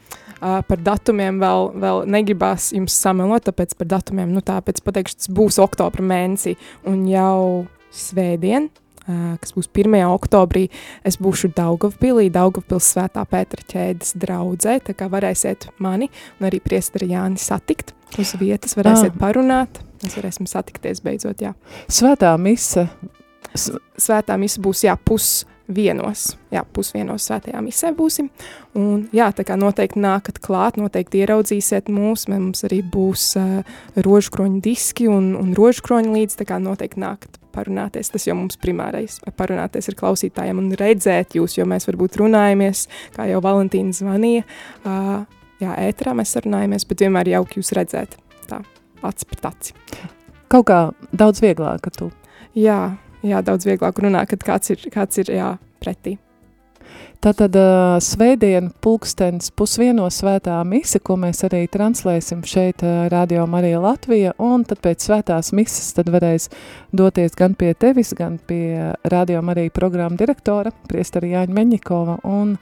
Uh, 0.42 0.60
par 0.66 0.82
datumiem 0.82 1.40
vēl, 1.42 1.72
vēl 1.82 2.04
negribās 2.10 2.72
jums 2.76 2.96
samelot, 2.98 3.46
tāpēc 3.48 3.76
par 3.78 3.92
datumiem, 3.92 4.32
nu 4.34 4.42
tāpēc 4.46 4.82
pateikšu, 4.86 5.20
tas 5.22 5.32
būs 5.32 5.60
oktobra 5.62 6.06
mēnesī 6.06 6.56
un 6.90 7.04
jau 7.10 7.68
svētdien, 7.94 8.72
kas 9.06 9.54
būs 9.56 9.70
1. 9.74 9.96
oktobrī, 10.08 10.70
es 11.04 11.18
būšu 11.18 11.54
Daugavpilī, 11.58 12.30
Daugavpils 12.32 12.94
svētā 12.94 13.26
Pētra 13.26 13.64
ķēdes 13.74 14.16
draudzē, 14.22 14.80
tā 14.88 14.94
kā 14.98 15.10
varēsiet 15.12 15.70
mani 15.80 16.10
un 16.40 16.50
arī 16.50 16.62
priesteri 16.64 17.12
Jāni 17.14 17.42
satikt 17.42 17.94
uz 18.20 18.36
vietas, 18.40 18.76
varēsiet 18.78 19.14
Ah. 19.16 19.20
parunāt. 19.20 19.82
mēs 20.04 20.16
varēsim 20.18 20.48
satikties 20.48 21.02
beidzot, 21.02 21.38
jā. 21.42 21.54
Svētā 21.88 22.38
mise. 22.40 22.90
S 23.54 23.72
Svētā 23.98 24.38
mise 24.40 24.62
būs, 24.62 24.84
jā, 24.84 24.96
pus 24.98 25.46
vienos, 25.72 26.36
jā, 26.52 26.64
pusvienos 26.74 27.28
svētajā 27.30 27.62
misē 27.64 27.92
būsim, 27.96 28.30
un 28.76 29.08
jā, 29.14 29.32
tā 29.32 29.46
kā 29.48 29.56
noteikti 29.60 30.00
nākat 30.02 30.40
klāt, 30.44 30.78
noteikti 30.80 31.22
ieraudzīsiet 31.24 31.88
mūs, 31.92 32.28
mums 32.28 32.64
arī 32.68 32.82
būs 32.82 33.36
uh, 33.40 33.64
rožkroņu 33.96 34.62
diski 34.62 35.08
un, 35.08 35.36
un 35.36 35.54
rožkroņu 35.56 36.12
līdz, 36.18 36.40
tā 36.42 36.48
kā 36.50 36.60
noteikti 36.60 37.00
nākat 37.00 37.38
parunāties, 37.54 38.12
tas 38.14 38.26
jau 38.28 38.36
mums 38.38 38.60
primārais, 38.62 39.20
parunāties 39.38 39.92
ar 39.92 39.98
klausītājiem 40.00 40.62
un 40.62 40.72
redzēt 40.80 41.38
jūs, 41.38 41.58
jo 41.60 41.68
mēs 41.70 41.88
varbūt 41.90 42.18
runājamies, 42.22 42.88
kā 43.16 43.28
jau 43.32 43.44
Valentīna 43.44 43.96
zvanīja, 43.96 44.48
uh, 44.86 45.22
jā, 45.62 45.76
ēterā 45.90 46.16
mēs 46.18 46.34
sarunājamies, 46.38 46.88
bet 46.90 47.06
vienmēr 47.06 47.34
jauki 47.36 47.62
jūs 47.62 47.74
redzēt, 47.78 48.18
tā, 48.50 48.64
aci 49.08 49.30
pret 49.30 49.48
aci. 49.52 49.78
Kaut 50.52 50.68
kā 50.68 50.82
daudz 51.16 51.44
vieglāk, 51.44 51.84
ka 51.86 51.94
tu. 51.96 52.10
Jā, 52.58 52.80
jā, 53.24 53.40
daudz 53.46 53.68
vieglāk 53.70 54.02
runā, 54.04 54.26
kad 54.28 54.44
kāds 54.44 54.74
ir, 54.74 54.90
kāds 54.92 55.22
ir 55.24 55.32
jā, 55.32 55.54
pretī. 55.84 56.18
Tātad 57.22 57.54
uh, 57.54 58.00
svētdien 58.02 58.72
pulkstens 58.82 59.52
pusvieno 59.54 60.08
svētā 60.10 60.56
mise, 60.66 60.98
ko 61.06 61.20
mēs 61.22 61.44
arī 61.46 61.68
translēsim 61.70 62.42
šeit 62.50 62.82
uh, 62.82 63.04
Radio 63.14 63.44
Marija 63.46 63.78
Latvija, 63.84 64.32
un 64.42 64.64
tad 64.66 64.82
pēc 64.82 65.06
svētās 65.06 65.52
mises 65.54 65.94
tad 65.94 66.10
varēs 66.10 66.50
doties 66.98 67.38
gan 67.38 67.54
pie 67.54 67.76
tevis, 67.78 68.16
gan 68.18 68.40
pie 68.50 68.90
Radio 69.14 69.46
Marija 69.46 69.70
programma 69.70 70.18
direktora, 70.18 70.74
priestara 70.90 71.30
Jāņa 71.30 71.60
Meņikova, 71.62 72.18
un 72.26 72.58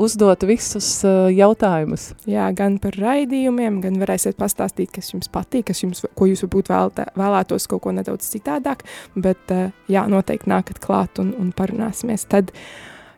uzdot 0.00 0.48
visus 0.48 0.88
uh, 1.04 1.28
jautājumus. 1.28 2.14
Jā, 2.24 2.48
gan 2.56 2.80
par 2.80 2.96
raidījumiem, 2.96 3.82
gan 3.84 4.00
varēsiet 4.00 4.40
pastāstīt, 4.40 4.96
kas 4.96 5.12
jums 5.12 5.28
patīk, 5.28 5.68
kas 5.74 5.84
jums, 5.84 6.06
ko 6.16 6.32
jūs 6.32 6.48
varbūt 6.48 6.72
vēltē, 6.72 7.10
vēlētos 7.20 7.68
kaut 7.68 7.84
ko 7.84 7.98
nedaudz 8.00 8.32
citādāk, 8.32 8.88
bet 9.12 9.52
uh, 9.52 9.68
jā, 9.92 10.08
noteikti 10.08 10.56
nākat 10.56 10.80
klāt 10.80 11.20
un, 11.20 11.36
un 11.36 11.52
parunāsimies. 11.52 12.30
Tad, 12.32 12.56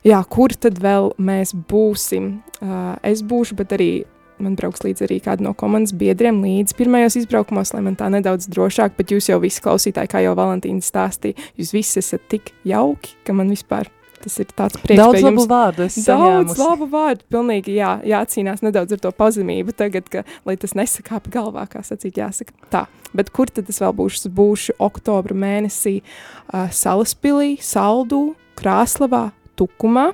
jā, 0.07 0.23
kur 0.31 0.55
tad 0.57 0.81
vēl 0.83 1.13
mēs 1.21 1.55
būsim? 1.71 2.41
Uh, 2.61 2.97
es 3.07 3.23
būšu, 3.27 3.59
bet 3.61 3.77
arī 3.77 3.93
man 4.41 4.57
brauks 4.57 4.81
līdzi 4.85 5.05
arī 5.07 5.21
kāda 5.21 5.45
no 5.45 5.53
komandas 5.57 5.93
biedriem 5.97 6.41
līdz 6.41 6.75
pirmajos 6.79 7.19
izbraukumos, 7.21 7.75
lai 7.77 7.85
man 7.85 7.97
tā 8.01 8.09
nedaudz 8.13 8.49
drošāk, 8.51 8.97
bet 8.97 9.13
jūs 9.13 9.29
jau 9.29 9.41
visi 9.43 9.63
klausītāji, 9.65 10.11
kā 10.11 10.25
jau 10.25 10.35
Valentīna 10.39 10.85
stāstīja, 10.85 11.37
jūs 11.61 11.75
visi 11.77 12.01
esat 12.01 12.25
tik 12.33 12.55
jauki, 12.69 13.19
ka 13.27 13.37
man 13.37 13.53
vispār 13.53 13.91
Tas 14.21 14.35
ir 14.37 14.51
tāds 14.53 14.77
prieks. 14.77 15.01
Daudz 15.01 15.23
labu 15.25 15.47
vārdu. 15.49 15.87
Daudz 15.87 16.05
saņēmusi. 16.05 16.61
labu 16.61 16.89
vārdu. 16.93 17.25
Pilnīgi 17.33 17.77
jā, 17.79 17.95
jācīnās 18.05 18.61
nedaudz 18.61 18.93
ar 18.93 19.01
to 19.01 19.13
pazemību 19.17 19.73
tagad, 19.77 20.11
ka, 20.13 20.27
lai 20.45 20.59
tas 20.61 20.77
nesakāp 20.77 21.31
galvā, 21.33 21.65
kā 21.73 21.81
sacīt, 21.87 22.21
jāsaka 22.21 22.53
tā. 22.73 22.85
Bet 23.17 23.33
kur 23.33 23.49
tad 23.49 23.73
es 23.73 23.81
vēl 23.81 23.97
būšu? 23.97 24.29
Būšu 24.37 24.77
oktobra 24.77 25.37
mēnesī 25.41 26.01
uh, 26.03 26.69
Salaspilī, 26.69 27.55
Saldū, 27.65 28.35
Krāslavā, 28.61 29.31
Tukumā 29.61 30.11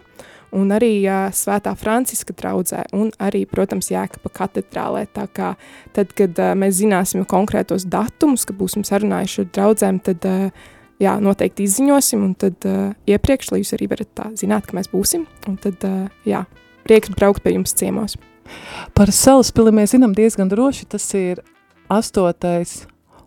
un 0.56 0.70
arī 0.74 1.00
uh, 1.06 1.26
Svētā 1.34 1.72
Franciska 1.78 2.34
traudzē, 2.36 2.84
un 2.96 3.10
arī, 3.22 3.44
protams, 3.50 3.90
Jēkaba 3.92 4.30
katedrālē. 4.34 5.04
Tā 5.14 5.26
kā 5.32 5.52
tad, 5.96 6.14
kad 6.16 6.38
uh, 6.42 6.54
mēs 6.58 6.78
zināsim 6.80 7.26
konkrētos 7.28 7.86
datumus, 7.90 8.46
ka 8.46 8.56
būsim 8.56 8.86
sarunājuši 8.86 9.42
ar 9.44 9.50
draudzēm, 9.58 10.00
tad 10.06 10.28
uh, 10.30 10.70
jā, 11.02 11.16
noteikti 11.22 11.66
izziņosim, 11.66 12.24
un 12.28 12.34
tad 12.38 12.68
uh, 12.68 12.94
iepriekš, 13.08 13.52
lai 13.52 13.62
jūs 13.62 13.74
arī 13.76 13.90
varat 13.92 14.12
tā 14.16 14.30
zināt, 14.38 14.68
ka 14.68 14.78
mēs 14.78 14.90
būsim, 14.92 15.26
un 15.50 15.60
tad, 15.60 15.84
uh, 15.86 16.06
jā, 16.28 16.46
prieks 16.86 17.12
braukt 17.16 17.44
pie 17.44 17.56
jums 17.56 17.76
ciemos. 17.76 18.16
Par 18.94 19.10
Salaspili 19.10 19.74
mēs 19.74 19.96
zinām 19.96 20.14
diezgan 20.14 20.50
droši, 20.50 20.86
tas 20.94 21.08
ir 21.18 21.42
8. 21.90 22.22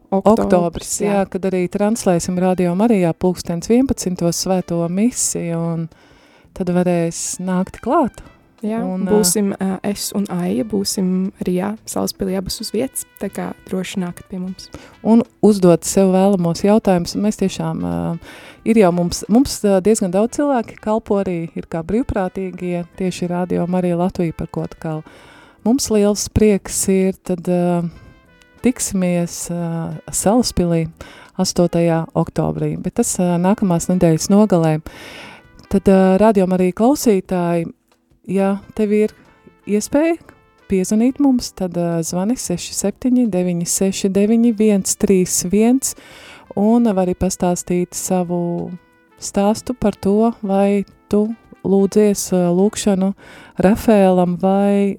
Oktobris, 0.10 0.46
oktobris 0.48 0.94
jā. 1.04 1.12
jā, 1.12 1.26
kad 1.30 1.44
arī 1.52 1.68
translēsim 1.70 2.40
Radio 2.42 2.72
Marijā 2.80 3.12
pulkstens 3.14 3.70
11. 3.70 4.24
svēto 4.34 4.80
misiju, 4.90 5.60
un 5.60 5.84
tad 6.58 6.74
varēs 6.76 7.40
nākt 7.44 7.82
klāt. 7.84 8.24
Jā, 8.60 8.82
un, 8.84 9.06
būsim 9.08 9.54
uh, 9.56 9.78
es 9.88 10.10
un 10.16 10.26
Aija, 10.34 10.66
būsim 10.68 11.30
arī 11.40 11.54
jā, 11.62 11.70
Salaspilī 11.88 12.36
abas 12.36 12.60
uz 12.60 12.74
vietas, 12.76 13.06
tā 13.22 13.30
kā 13.32 13.54
droši 13.70 14.02
nākat 14.04 14.28
pie 14.28 14.42
mums. 14.42 14.68
Un 15.08 15.24
uzdot 15.46 15.88
sev 15.88 16.12
vēlamos 16.12 16.66
jautājumus, 16.66 17.16
mēs 17.24 17.40
tiešām, 17.40 17.86
uh, 17.88 18.42
ir 18.68 18.82
jau 18.82 18.92
mums, 18.96 19.24
mums 19.32 19.62
diezgan 19.86 20.12
daudz 20.12 20.36
cilvēki 20.42 20.76
kalpo 20.84 21.22
arī, 21.22 21.38
ir 21.56 21.70
kā 21.72 21.86
brīvprātīgie, 21.88 22.84
tieši 23.00 23.32
Radio 23.32 23.64
Marija 23.72 24.02
Latvija, 24.02 24.36
par 24.36 24.52
ko 24.52 24.68
kā 24.76 24.98
mums 25.64 25.88
liels 25.94 26.28
prieks 26.36 26.84
ir, 26.92 27.16
tad 27.24 27.48
uh, 27.48 27.88
tiksimies 28.66 29.46
uh, 29.56 29.96
Salaspilī 30.12 30.90
8. 31.40 32.04
oktobrī, 32.20 32.74
bet 32.84 33.00
tas 33.00 33.16
uh, 33.22 33.38
nākamās 33.40 33.88
nedēļas 33.88 34.28
nogalē. 34.36 34.82
Tad 35.70 35.90
uh, 35.92 36.16
radio 36.18 36.48
arī 36.50 36.72
klausītāji 36.74 37.68
ja 38.30 38.58
tev 38.78 38.94
ir 38.94 39.16
iespēja 39.70 40.18
piezvanīt 40.70 41.20
mums, 41.24 41.52
tad 41.58 41.78
uh, 41.80 42.00
zvani 42.06 42.38
67 42.38 43.26
969 43.34 44.54
131 44.94 45.94
un 46.60 46.90
var 46.94 47.08
arī 47.08 47.18
pastāstīt 47.18 47.98
savu 47.98 48.70
stāstu 49.20 49.76
par 49.76 49.98
to, 49.98 50.32
vai 50.46 50.86
tu 51.10 51.26
lūdzies 51.66 52.30
uh, 52.36 52.50
lūkšanu 52.56 53.14
Rafēlam 53.66 54.38
vai 54.42 54.98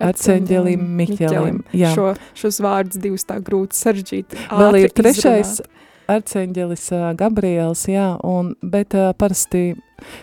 Arceņģelim 0.00 0.84
Miķelim. 0.96 1.58
Jā. 1.76 1.90
Šo, 1.92 2.12
šos 2.38 2.60
vārdus 2.64 3.00
divus 3.02 3.26
tā 3.28 3.36
grūti 3.44 3.76
saržģīt. 3.76 4.36
Vēl 4.48 4.78
ir 4.84 4.94
trešais 4.96 5.58
Arceņģelis 5.60 5.89
uh, 6.94 7.10
Gabriels, 7.18 7.86
jā, 7.90 8.12
un, 8.26 8.54
bet 8.62 8.96
parasti 9.18 9.70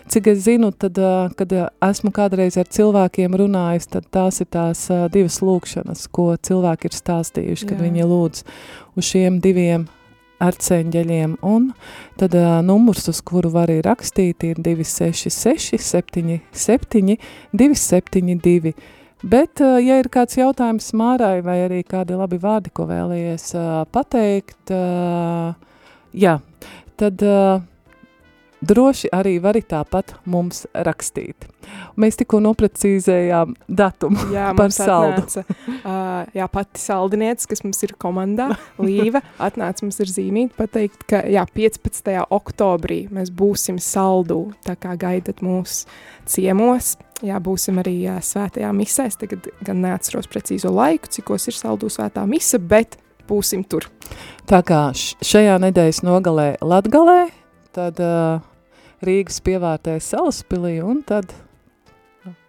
Cik 0.09 0.31
es 0.31 0.39
zinu, 0.47 0.71
tad, 0.73 0.97
kad 1.37 1.51
esmu 1.85 2.09
kādreiz 2.09 2.55
ar 2.57 2.65
cilvēkiem 2.73 3.35
runājis, 3.37 3.85
tad 3.93 4.07
tās 4.09 4.41
ir 4.41 4.47
tās 4.49 4.87
divas 5.13 5.37
lūkšanas, 5.45 6.07
ko 6.09 6.31
cilvēki 6.33 6.89
ir 6.89 6.97
stāstījuši, 6.97 7.67
kad 7.69 7.77
Jā. 7.77 7.83
viņi 7.85 8.07
lūdz 8.09 8.41
uz 8.97 9.05
šiem 9.11 9.37
diviem 9.43 9.85
arceņģeļiem, 10.43 11.37
un 11.45 11.71
tad 12.19 12.35
uh, 12.37 12.59
numurs, 12.65 13.07
uz 13.09 13.21
kuru 13.25 13.49
var 13.53 13.71
arī 13.71 13.81
rakstīt, 13.85 14.45
ir 14.45 14.61
266 14.61 15.81
77 15.81 17.17
272. 17.57 18.73
Bet, 19.25 19.63
uh, 19.65 19.79
ja 19.81 19.97
ir 19.97 20.11
kāds 20.13 20.37
jautājums 20.37 20.91
Mārai 20.97 21.41
vai 21.45 21.57
arī 21.65 21.81
kādi 21.87 22.17
labi 22.17 22.37
vārdi, 22.41 22.73
ko 22.73 22.85
vēlējies 22.89 23.49
uh, 23.57 23.81
pateikt, 23.89 24.61
uh, 24.69 25.57
jā, 26.17 26.37
tad 26.97 27.21
uh, 27.25 27.61
droši 28.61 29.11
arī 29.13 29.37
vari 29.41 29.61
tāpat 29.65 30.15
mums 30.29 30.65
rakstīt. 30.73 31.47
Mēs 31.99 32.17
tikko 32.17 32.39
noprecīzējām 32.45 33.53
datumu 33.67 34.29
jā, 34.33 34.49
par 34.59 34.73
saldu. 34.73 35.23
Atnāca, 35.25 35.43
uh, 35.77 36.29
jā, 36.37 36.47
pati 36.51 36.81
saldinieca, 36.81 37.49
kas 37.51 37.63
mums 37.65 37.81
ir 37.85 37.93
komandā, 37.99 38.49
Līva, 38.87 39.21
atnāca 39.43 39.85
mums 39.85 39.99
ar 40.03 40.11
zīmīt 40.11 40.55
pateikt, 40.57 41.05
ka 41.09 41.23
jā, 41.29 41.45
15. 41.53 42.13
oktobrī 42.33 43.03
mēs 43.13 43.33
būsim 43.33 43.81
saldu, 43.83 44.47
tā 44.65 44.77
kā 44.79 44.95
gaidat 44.99 45.43
mūs 45.45 45.83
ciemos. 46.29 46.95
Jā, 47.25 47.39
būsim 47.41 47.79
arī 47.81 47.95
jā, 48.03 48.19
svētajā 48.21 48.69
misēs, 48.77 49.17
tagad 49.17 49.47
gan 49.65 49.79
neatceros 49.81 50.29
precīzo 50.29 50.69
laiku, 50.69 51.09
cikos 51.15 51.49
ir 51.49 51.55
saldu 51.57 51.89
svētā 51.89 52.27
mise, 52.29 52.59
bet 52.61 52.99
būsim 53.27 53.63
tur. 53.67 53.89
Tā 54.47 54.61
kā 54.65 54.87
šajā 54.95 55.57
nedēļas 55.63 56.03
nogalē 56.07 56.47
Latgalē, 56.63 57.27
tad 57.75 57.99
uh, 58.03 58.39
Rīgas 59.03 59.41
pievārtē 59.45 59.97
Salaspilī 60.01 60.77
un 60.85 61.03
tad 61.07 61.33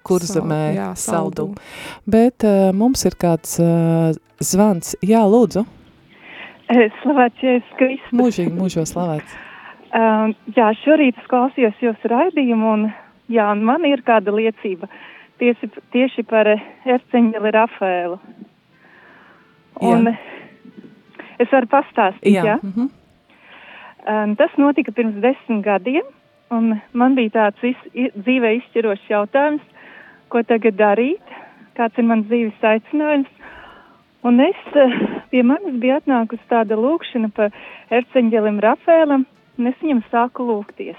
kurzemē 0.09 0.63
Sal, 0.63 0.79
jā, 0.79 0.89
saldu. 1.03 1.49
Bet 2.09 2.47
uh, 2.47 2.71
mums 2.77 3.05
ir 3.09 3.19
kāds 3.21 3.59
uh, 3.63 4.15
zvans. 4.41 4.95
Jā, 5.05 5.25
lūdzu. 5.29 5.67
Slavēts 7.03 7.45
Jēzus 7.45 7.77
Kristus. 7.81 8.17
Mūžīgi, 8.17 8.55
mūžo 8.57 8.85
slavēts. 8.89 9.37
Uh, 9.89 10.35
jā, 10.57 10.71
šorīt 10.85 11.17
es 11.17 11.29
klausījos 11.31 11.79
jūsu 11.81 12.11
raidījumu 12.13 12.73
un 12.75 12.89
jā, 13.33 13.47
un 13.55 13.65
man 13.65 13.87
ir 13.89 14.03
kāda 14.05 14.35
liecība 14.37 14.91
tieši, 15.41 15.71
tieši 15.95 16.25
par 16.29 16.51
erceņģeli 16.53 17.55
Rafēlu. 17.57 18.19
Un 19.89 20.11
jā. 20.11 20.17
Es 21.39 21.53
varu 21.53 21.67
pastāstīt, 21.67 22.35
jā. 22.35 22.45
jā? 22.45 22.59
Mm 22.63 22.73
-hmm. 22.77 22.89
Um, 24.09 24.37
tas 24.37 24.51
notika 24.57 24.93
pirms 24.93 25.21
desmit 25.21 25.65
gadiem, 25.65 26.07
un 26.51 26.81
man 26.93 27.15
bija 27.15 27.31
tāds 27.31 27.65
iz, 27.67 27.77
dzīvē 27.95 28.55
izšķirošs 28.57 29.11
jautājums, 29.11 29.63
ko 30.29 30.43
tagad 30.43 30.79
darīt, 30.79 31.35
kāds 31.77 31.99
ir 31.99 32.05
mans 32.05 32.27
dzīves 32.27 32.65
aicinājums. 32.73 33.29
Un 34.23 34.41
es, 34.41 34.63
eh, 34.75 34.97
pie 35.31 35.43
manis 35.43 35.77
bija 35.83 36.01
atnākusi 36.01 36.43
tāda 36.51 36.77
lūkšana 36.77 37.31
par 37.35 37.53
erceņģelim 37.91 38.59
Rafēlam, 38.65 39.27
un 39.59 39.67
es 39.67 39.77
viņam 39.83 40.03
sāku 40.11 40.47
lūgties. 40.49 40.99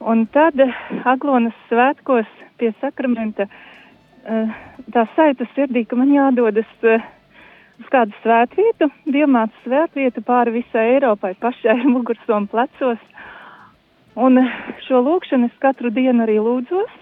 Un 0.00 0.26
tad 0.26 0.60
eh, 0.60 0.76
Aglonas 1.04 1.56
svētkos 1.68 2.28
pie 2.58 2.70
sakramenta 2.80 3.48
eh, 3.48 4.54
tā 4.92 5.06
saita 5.16 5.48
sirdī, 5.54 5.86
ka 5.88 5.96
man 5.96 6.14
jādodas 6.14 6.70
uz 7.80 7.88
kādu 7.92 8.14
svētvietu, 8.20 8.90
dievmātes 9.08 9.64
svētvietu 9.64 10.22
pāri 10.26 10.58
visai 10.60 10.86
Eiropai, 10.96 11.34
pašai 11.40 11.80
mugursom 11.94 12.48
plecos. 12.50 13.00
Un 14.20 14.40
šo 14.86 15.00
lūkšanu 15.06 15.48
es 15.48 15.60
katru 15.62 15.92
dienu 15.94 16.26
arī 16.26 16.40
lūdzos. 16.42 16.96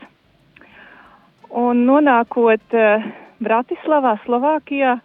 Un 1.59 1.87
nonākot 1.89 2.77
uh, 2.77 3.07
Bratislavā, 3.41 4.19
Slovākijā, 4.27 4.99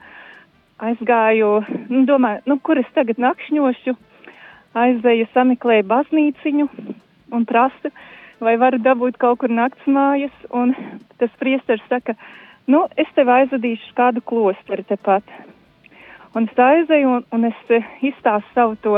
aizgāju, 0.84 1.54
nu, 1.88 2.04
domāju, 2.10 2.44
nu, 2.52 2.58
kur 2.60 2.82
es 2.82 2.90
tagad 2.98 3.22
nakšņošu, 3.24 3.96
aizēju 4.84 5.30
sameklēju 5.32 5.88
baznīciņu 5.88 6.68
un 7.34 7.48
prasu, 7.48 7.94
vai 8.44 8.58
varu 8.60 8.82
dabūt 8.84 9.18
kaut 9.22 9.40
kur 9.44 9.54
nakts 9.54 9.88
mājas, 9.88 10.36
un 10.52 10.76
tas 11.22 11.32
priesteris 11.40 11.86
saka, 11.88 12.18
nu, 12.68 12.84
es 13.00 13.08
tev 13.16 13.32
aizvadīšu 13.32 13.96
kādu 13.96 14.26
klosteri 14.28 14.84
tepat. 14.90 15.24
Un 16.34 16.48
es 16.50 16.58
aizēju, 16.58 17.10
un, 17.19 17.26
un 17.36 17.46
es 17.46 17.74
eh, 17.74 17.89
izstāstu 18.10 18.56
savu 18.56 18.78
to 18.82 18.96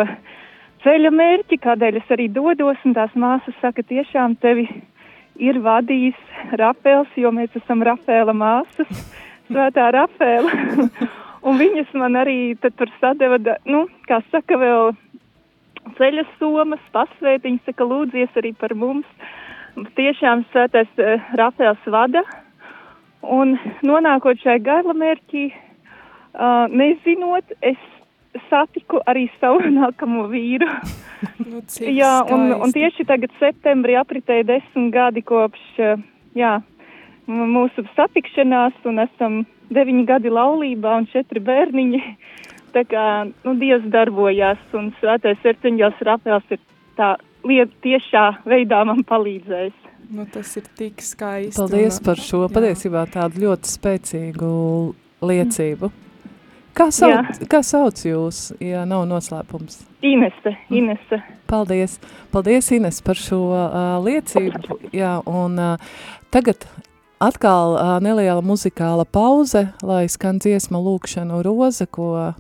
ceļa 0.86 1.12
mērķi, 1.12 1.58
kādēļ 1.66 1.98
es 2.00 2.12
arī 2.16 2.30
dodos, 2.32 2.80
un 2.88 2.94
tās 2.96 3.12
māsas 3.20 3.58
saka, 3.60 3.84
tiešām 3.84 4.38
tevi 4.40 4.70
ir 5.44 5.60
vadījis 5.60 6.20
Rafēls, 6.62 7.12
jo 7.20 7.32
mēs 7.36 7.56
esam 7.60 7.84
Rafēla 7.84 8.36
māsas, 8.38 9.02
svētā 9.50 9.90
Rafēla. 9.98 10.88
un 11.48 11.60
viņas 11.60 11.92
man 12.00 12.16
arī 12.22 12.56
tur 12.64 12.92
sadeva, 13.02 13.42
nu, 13.68 13.84
kā 14.08 14.22
saka, 14.32 14.56
vēl 14.62 14.96
ceļa 16.00 16.24
somas, 16.40 16.88
pasvētiņas, 16.96 17.68
saka, 17.68 17.90
lūdzies 17.92 18.40
arī 18.40 18.56
par 18.58 18.78
mums. 18.80 19.12
Tiešām 20.00 20.46
svētais 20.54 21.04
uh, 21.04 21.20
Rafēls 21.36 21.84
vada. 21.92 22.24
Un 23.26 23.58
nonākot 23.84 24.40
šai 24.40 24.60
galamērķī, 24.64 25.50
uh, 26.36 26.66
nezinot, 26.72 27.56
es 27.66 27.80
satiku 28.50 29.02
arī 29.08 29.28
savu 29.40 29.64
nākamo 29.80 30.28
vīru. 30.32 30.70
Nu, 31.42 31.64
jā, 31.80 32.14
un, 32.32 32.52
un 32.60 32.76
tieši 32.76 33.08
tagad 33.08 33.34
septembrī 33.40 33.98
apritēja 34.00 34.48
desmit 34.52 34.94
gadi 34.94 35.24
kopš 35.26 35.66
uh, 35.80 36.02
jā, 36.38 36.58
mūsu 37.28 37.86
satikšanās, 37.96 38.78
un 38.86 39.02
esam 39.06 39.44
deviņi 39.74 40.06
gadi 40.06 40.34
laulībā 40.34 40.98
un 41.02 41.08
četri 41.12 41.42
bērniņi. 41.44 42.04
Tā 42.76 42.84
kā 42.92 43.06
nu, 43.30 43.56
Dievs 43.56 43.88
darbojās, 43.88 44.60
un 44.76 44.92
Svētais 45.00 45.40
Erceņģels 45.48 46.02
Rafēls 46.04 46.50
ir 46.52 46.60
tā 47.00 47.14
lieta 47.48 47.72
tiešā 47.86 48.26
veidā 48.44 48.82
man 48.88 49.00
palīdzējis. 49.08 49.78
Nu, 50.12 50.26
tas 50.30 50.52
ir 50.60 50.68
tik 50.78 51.00
skaisti. 51.02 51.56
Paldies 51.56 52.02
un, 52.02 52.06
par 52.06 52.20
šo 52.22 52.44
jā. 52.44 52.52
patiesībā 52.54 53.06
tādu 53.14 53.46
ļoti 53.46 53.72
spēcīgu 53.72 54.50
liecību. 55.26 55.90
Kā 56.76 56.90
sauc, 56.92 57.30
jā. 57.40 57.48
kā 57.48 57.62
sauc 57.64 58.02
jūs, 58.04 58.50
ja 58.60 58.84
nav 58.88 59.06
noslēpums? 59.08 59.80
Inese, 60.04 60.52
Inese. 60.76 61.22
Paldies, 61.48 62.00
paldies 62.34 62.68
Ines 62.76 63.00
par 63.06 63.16
šo 63.16 63.40
uh, 63.54 63.96
liecību, 64.04 64.80
jā, 64.92 65.14
un 65.24 65.56
uh, 65.62 65.94
tagad 66.36 66.68
atkal 67.24 67.78
uh, 67.78 67.96
neliela 68.04 68.44
muzikāla 68.44 69.08
pauze, 69.08 69.70
lai 69.88 70.04
skan 70.12 70.42
dziesma 70.44 70.82
lūkšanu 70.84 71.40
roze, 71.48 71.88
ko 71.88 72.34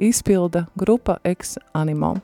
izpilda 0.00 0.64
grupa 0.80 1.20
Ex 1.24 1.58
Animo. 1.76 2.16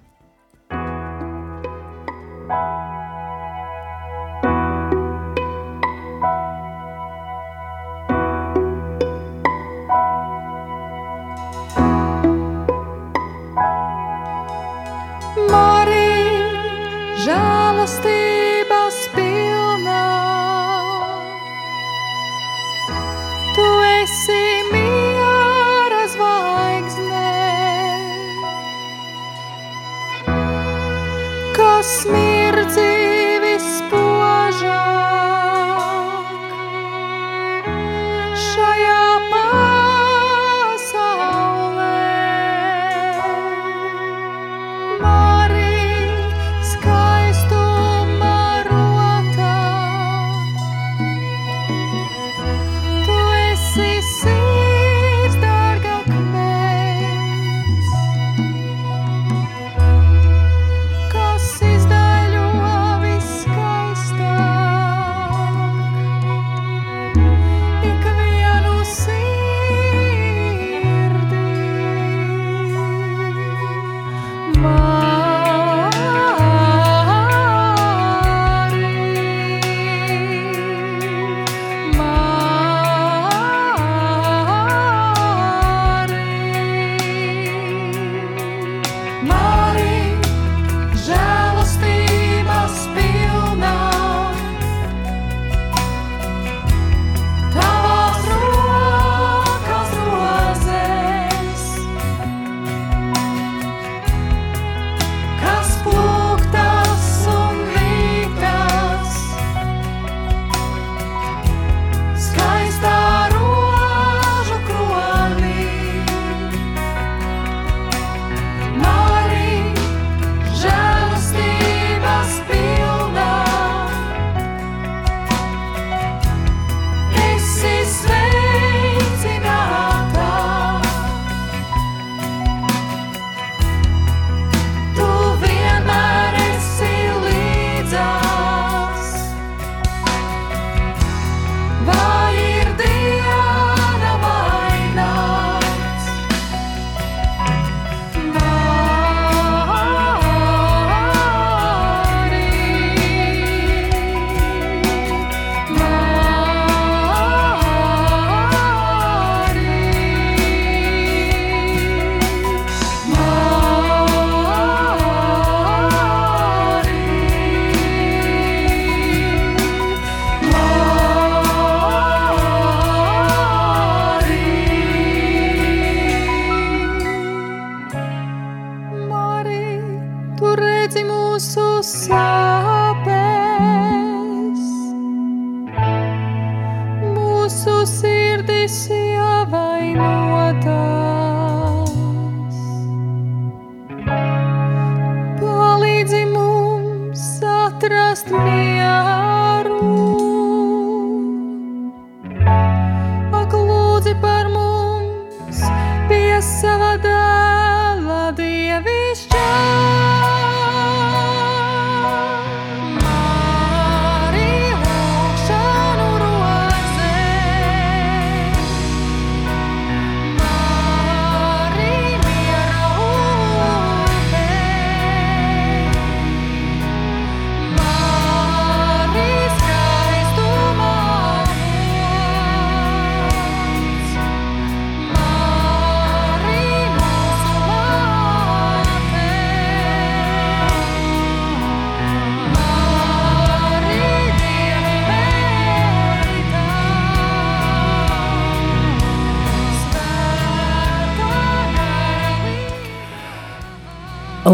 trust 197.81 198.29
me. 198.31 199.50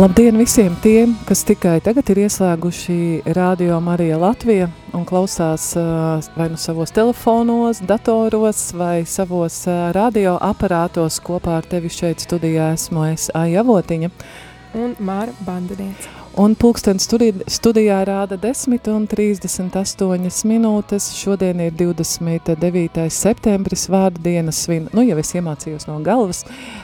Labdien 0.06 0.36
visiem 0.38 0.74
tiem, 0.78 1.16
kas 1.26 1.40
tikai 1.42 1.80
tagad 1.82 2.06
ir 2.12 2.20
ieslēguši 2.22 3.26
Radio 3.34 3.80
Marija 3.82 4.14
Latvija 4.22 4.68
un 4.94 5.02
klausās 5.02 5.64
uh, 5.74 6.22
vai 6.38 6.46
nu 6.52 6.60
savos 6.62 6.94
telefonos, 6.94 7.80
datoros 7.82 8.60
vai 8.78 9.00
savos 9.02 9.56
uh, 9.66 9.88
radio 9.96 10.36
aparātos 10.38 11.18
kopā 11.26 11.56
ar 11.58 11.66
tevi 11.66 11.90
šeit 11.90 12.22
studijā 12.22 12.68
esmu 12.76 13.08
es 13.08 13.26
Aija 13.34 13.66
Avotiņa. 13.66 14.12
Un 14.78 14.94
Māra 15.02 15.34
Bandiniece. 15.42 16.15
Un 16.36 16.52
pulksten 16.52 16.98
studi 17.00 17.30
studijā 17.48 18.02
rāda 18.04 18.36
10 18.36 18.90
un 18.92 19.06
38 19.08 20.44
minūtes. 20.44 21.06
Šodien 21.16 21.62
ir 21.64 21.72
29. 21.72 23.06
septembris, 23.08 23.86
vārdu 23.88 24.20
dienas 24.20 24.58
svin. 24.66 24.84
Nu, 24.92 25.00
jau 25.00 25.16
es 25.16 25.32
iemācījos 25.32 25.88
no 25.88 25.96
galvas. 26.04 26.42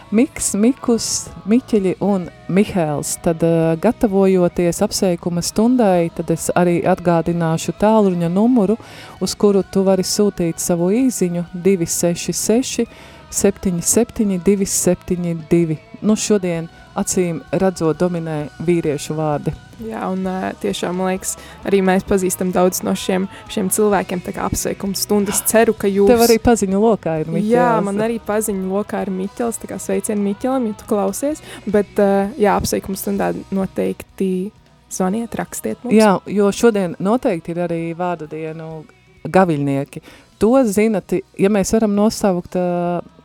Miks, 0.09 0.55
Mikus, 0.57 1.09
Miķeļi 1.45 1.99
un 2.01 2.31
Mihēls. 2.49 3.19
Tad 3.27 3.45
uh, 3.45 3.75
gatavojoties 3.77 4.81
apsveikuma 4.89 5.45
stundai, 5.45 6.09
tad 6.17 6.33
es 6.33 6.49
arī 6.57 6.79
atgādināšu 6.89 7.77
tāluņa 7.77 8.33
numuru, 8.33 8.79
uz 9.21 9.37
kuru 9.37 9.61
tu 9.69 9.85
vari 9.85 10.09
sūtīt 10.09 10.65
savu 10.65 10.89
īziņu 10.97 11.51
266 11.53 12.89
77 13.29 14.41
272. 14.49 15.77
Nu, 16.01 16.17
šodien 16.17 16.73
acīm 16.99 17.41
redzot 17.53 17.99
dominē 18.01 18.39
vīriešu 18.65 19.17
vārdi. 19.17 19.53
Jā, 19.83 20.05
un 20.13 20.27
tiešām, 20.63 20.99
man 21.01 21.11
liekas, 21.11 21.35
arī 21.67 21.81
mēs 21.83 22.05
pazīstam 22.07 22.53
daudz 22.55 22.83
no 22.87 22.93
šiem, 22.99 23.25
šiem 23.51 23.71
cilvēkiem, 23.73 24.23
tā 24.23 24.35
kā 24.37 24.45
apsveikuma 24.47 24.99
stundas. 24.99 25.41
Ceru, 25.51 25.75
ka 25.75 25.91
jūs... 25.91 26.11
Tev 26.13 26.23
arī 26.27 26.39
paziņu 26.43 26.83
lokā 26.83 27.17
ir 27.23 27.31
Miķels. 27.33 27.51
Jā, 27.51 27.69
man 27.83 27.99
arī 28.05 28.21
paziņu 28.23 28.71
lokā 28.71 29.03
ir 29.07 29.13
Miķels, 29.17 29.59
tā 29.63 29.71
kā 29.73 29.79
sveicienu 29.83 30.23
Miķelam, 30.29 30.69
ja 30.71 30.79
tu 30.79 30.87
klausies. 30.91 31.43
Bet, 31.67 31.99
jā, 32.39 32.55
apsveikuma 32.55 33.01
stundā 33.01 33.33
noteikti 33.51 34.53
zvaniet, 34.93 35.35
rakstiet 35.41 35.83
mums. 35.83 35.97
Jā, 35.97 36.13
jo 36.31 36.51
šodien 36.55 36.95
noteikti 37.03 37.57
ir 37.57 37.65
arī 37.67 37.81
vārdu 37.99 38.29
dienu 38.31 38.85
gaviļnieki. 39.25 40.05
To 40.43 40.55
zinat, 40.69 41.17
ja 41.39 41.51
mēs 41.51 41.75
varam 41.75 41.99
nosaukt... 41.99 42.55
Uh, 42.61 43.19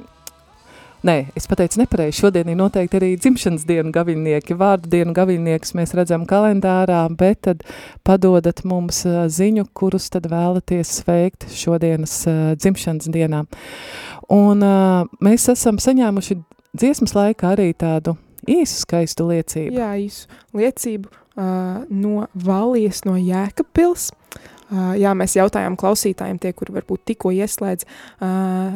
Nē, 1.07 1.29
es 1.39 1.45
pateicu 1.47 1.79
nepareizi. 1.79 2.17
Šodien 2.19 2.49
ir 2.51 2.57
noteikti 2.59 2.97
arī 2.99 3.09
dzimšanas 3.21 3.63
dienu 3.69 3.93
gaviļnieki. 3.95 4.55
Vārdu 4.59 4.89
dienu 4.91 5.13
gaviļniekus 5.15 5.71
mēs 5.77 5.93
redzam 5.95 6.25
kalendārā, 6.27 7.05
bet 7.15 7.45
tad 7.47 7.61
padodat 8.07 8.63
mums 8.67 9.03
ziņu, 9.05 9.69
kurus 9.77 10.09
tad 10.11 10.27
vēlaties 10.31 10.97
sveikt 10.99 11.47
šodienas 11.53 12.17
dzimšanas 12.59 13.07
dienā. 13.13 13.45
Un 14.33 14.65
mēs 15.23 15.47
esam 15.53 15.79
saņēmuši 15.79 16.41
dziesmas 16.75 17.15
laikā 17.15 17.53
arī 17.55 17.69
tādu 17.77 18.17
īsu 18.43 18.81
skaistu 18.83 19.29
liecību. 19.31 19.77
Jā, 19.79 19.93
īsu 20.01 20.59
liecību 20.59 21.07
uh, 21.07 21.87
no 21.87 22.27
Valijas, 22.35 23.05
no 23.07 23.15
Jēkabpils. 23.15 24.11
Uh, 24.11 24.53
jā, 24.71 25.11
mēs 25.17 25.35
jautājām 25.37 25.77
klausītājiem, 25.79 26.39
tie, 26.43 26.51
kuri 26.57 26.75
varbūt 26.75 27.03
tikko 27.11 27.31
ieslēdz 27.35 27.85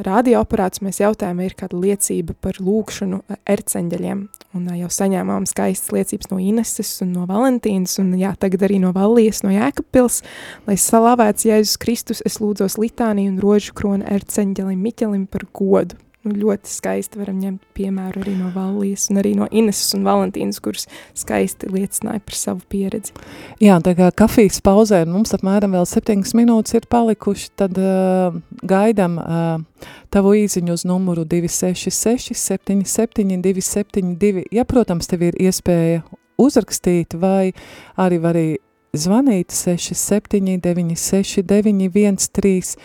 radioaparātus, 0.07 0.83
mēs 0.85 1.01
jautājām, 1.01 1.41
ir 1.43 1.55
kāda 1.59 1.79
liecība 1.81 2.35
par 2.41 2.59
lūkšanu 2.63 3.21
erceņģeļiem. 3.49 4.23
Un 4.57 4.69
jau 4.75 4.91
saņēmām 4.91 5.47
skaistas 5.47 5.93
liecības 5.95 6.31
no 6.31 6.39
Ineses 6.43 6.93
un 7.05 7.13
no 7.15 7.25
Valentīnas, 7.29 7.97
un 8.03 8.13
jā, 8.19 8.33
tagad 8.39 8.67
arī 8.67 8.81
no 8.83 8.91
Valijas, 8.95 9.43
no 9.45 9.53
Jēkabpils. 9.53 10.21
Lai 10.67 10.77
slavēts 10.79 11.47
Jēzus 11.47 11.79
Kristus, 11.81 12.23
es 12.27 12.41
lūdzos 12.43 12.79
litāniju 12.81 13.35
un 13.35 13.41
rožu 13.43 13.75
kronu 13.77 14.07
erceņģelim 14.11 14.87
Miķelim 14.87 15.27
par 15.31 15.47
godu. 15.55 15.99
Nu, 16.21 16.35
ļoti 16.37 16.69
skaisti 16.69 17.17
varam 17.17 17.39
ņemt 17.41 17.63
piemēru 17.73 18.21
arī 18.21 18.35
no 18.37 18.51
Valijas 18.53 19.07
un 19.09 19.17
arī 19.17 19.31
no 19.39 19.47
Ineses 19.49 19.95
un 19.97 20.03
Valentīnas, 20.05 20.59
kuras 20.61 20.85
skaisti 21.17 21.71
liecināja 21.73 22.21
par 22.21 22.37
savu 22.37 22.61
pieredzi. 22.69 23.15
Jā, 23.63 23.79
tā 23.81 23.95
kā 23.97 24.11
kafijas 24.21 24.61
pauzē, 24.61 25.01
mums 25.09 25.33
apmēram 25.33 25.73
vēl 25.73 25.87
septiņas 25.89 26.35
minūtes 26.37 26.77
ir 26.77 26.85
palikuši, 26.93 27.49
tad 27.57 27.81
uh, 27.81 28.37
gaidam 28.61 29.17
uh, 29.17 29.89
tavu 30.13 30.35
īziņu 30.43 30.77
uz 30.77 30.85
numuru 30.85 31.25
266 31.25 32.37
77 32.37 33.41
272. 33.41 34.45
Ja, 34.53 34.67
protams, 34.69 35.09
tev 35.09 35.25
ir 35.25 35.41
iespēja 35.41 36.03
uzrakstīt 36.41 37.17
vai 37.17 37.55
arī 37.97 38.21
var 38.21 38.37
arī 38.37 38.49
zvanīt 38.93 39.53
67 39.55 40.61
96 40.61 41.41
9 41.47 42.29
13 42.37 42.77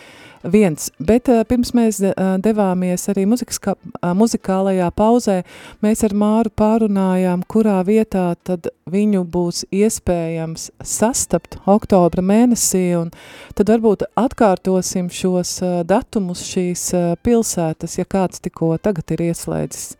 viens, 0.43 0.89
bet 0.99 1.29
uh, 1.31 1.41
pirms 1.47 1.73
mēs 1.77 1.99
uh, 2.03 2.35
devāmies 2.43 3.07
arī 3.11 3.25
muzikas, 3.29 3.59
kā, 3.63 3.75
uh, 3.77 4.11
muzikālajā 4.17 4.89
pauzē, 4.97 5.37
mēs 5.85 6.03
ar 6.07 6.15
Māru 6.17 6.51
pārunājām, 6.57 7.45
kurā 7.49 7.79
vietā 7.87 8.29
tad 8.47 8.69
viņu 8.89 9.23
būs 9.31 9.65
iespējams 9.73 10.69
sastapt 10.83 11.59
oktobra 11.67 12.23
mēnesī, 12.25 12.85
un 12.99 13.11
tad 13.57 13.73
varbūt 13.73 14.07
atkārtosim 14.17 15.11
šos 15.13 15.57
datumus 15.87 16.45
šīs 16.47 16.89
pilsētas, 17.25 17.97
ja 17.99 18.07
kāds 18.07 18.43
tikko 18.43 18.75
tagad 18.81 19.17
ir 19.17 19.29
ieslēdzis. 19.29 19.97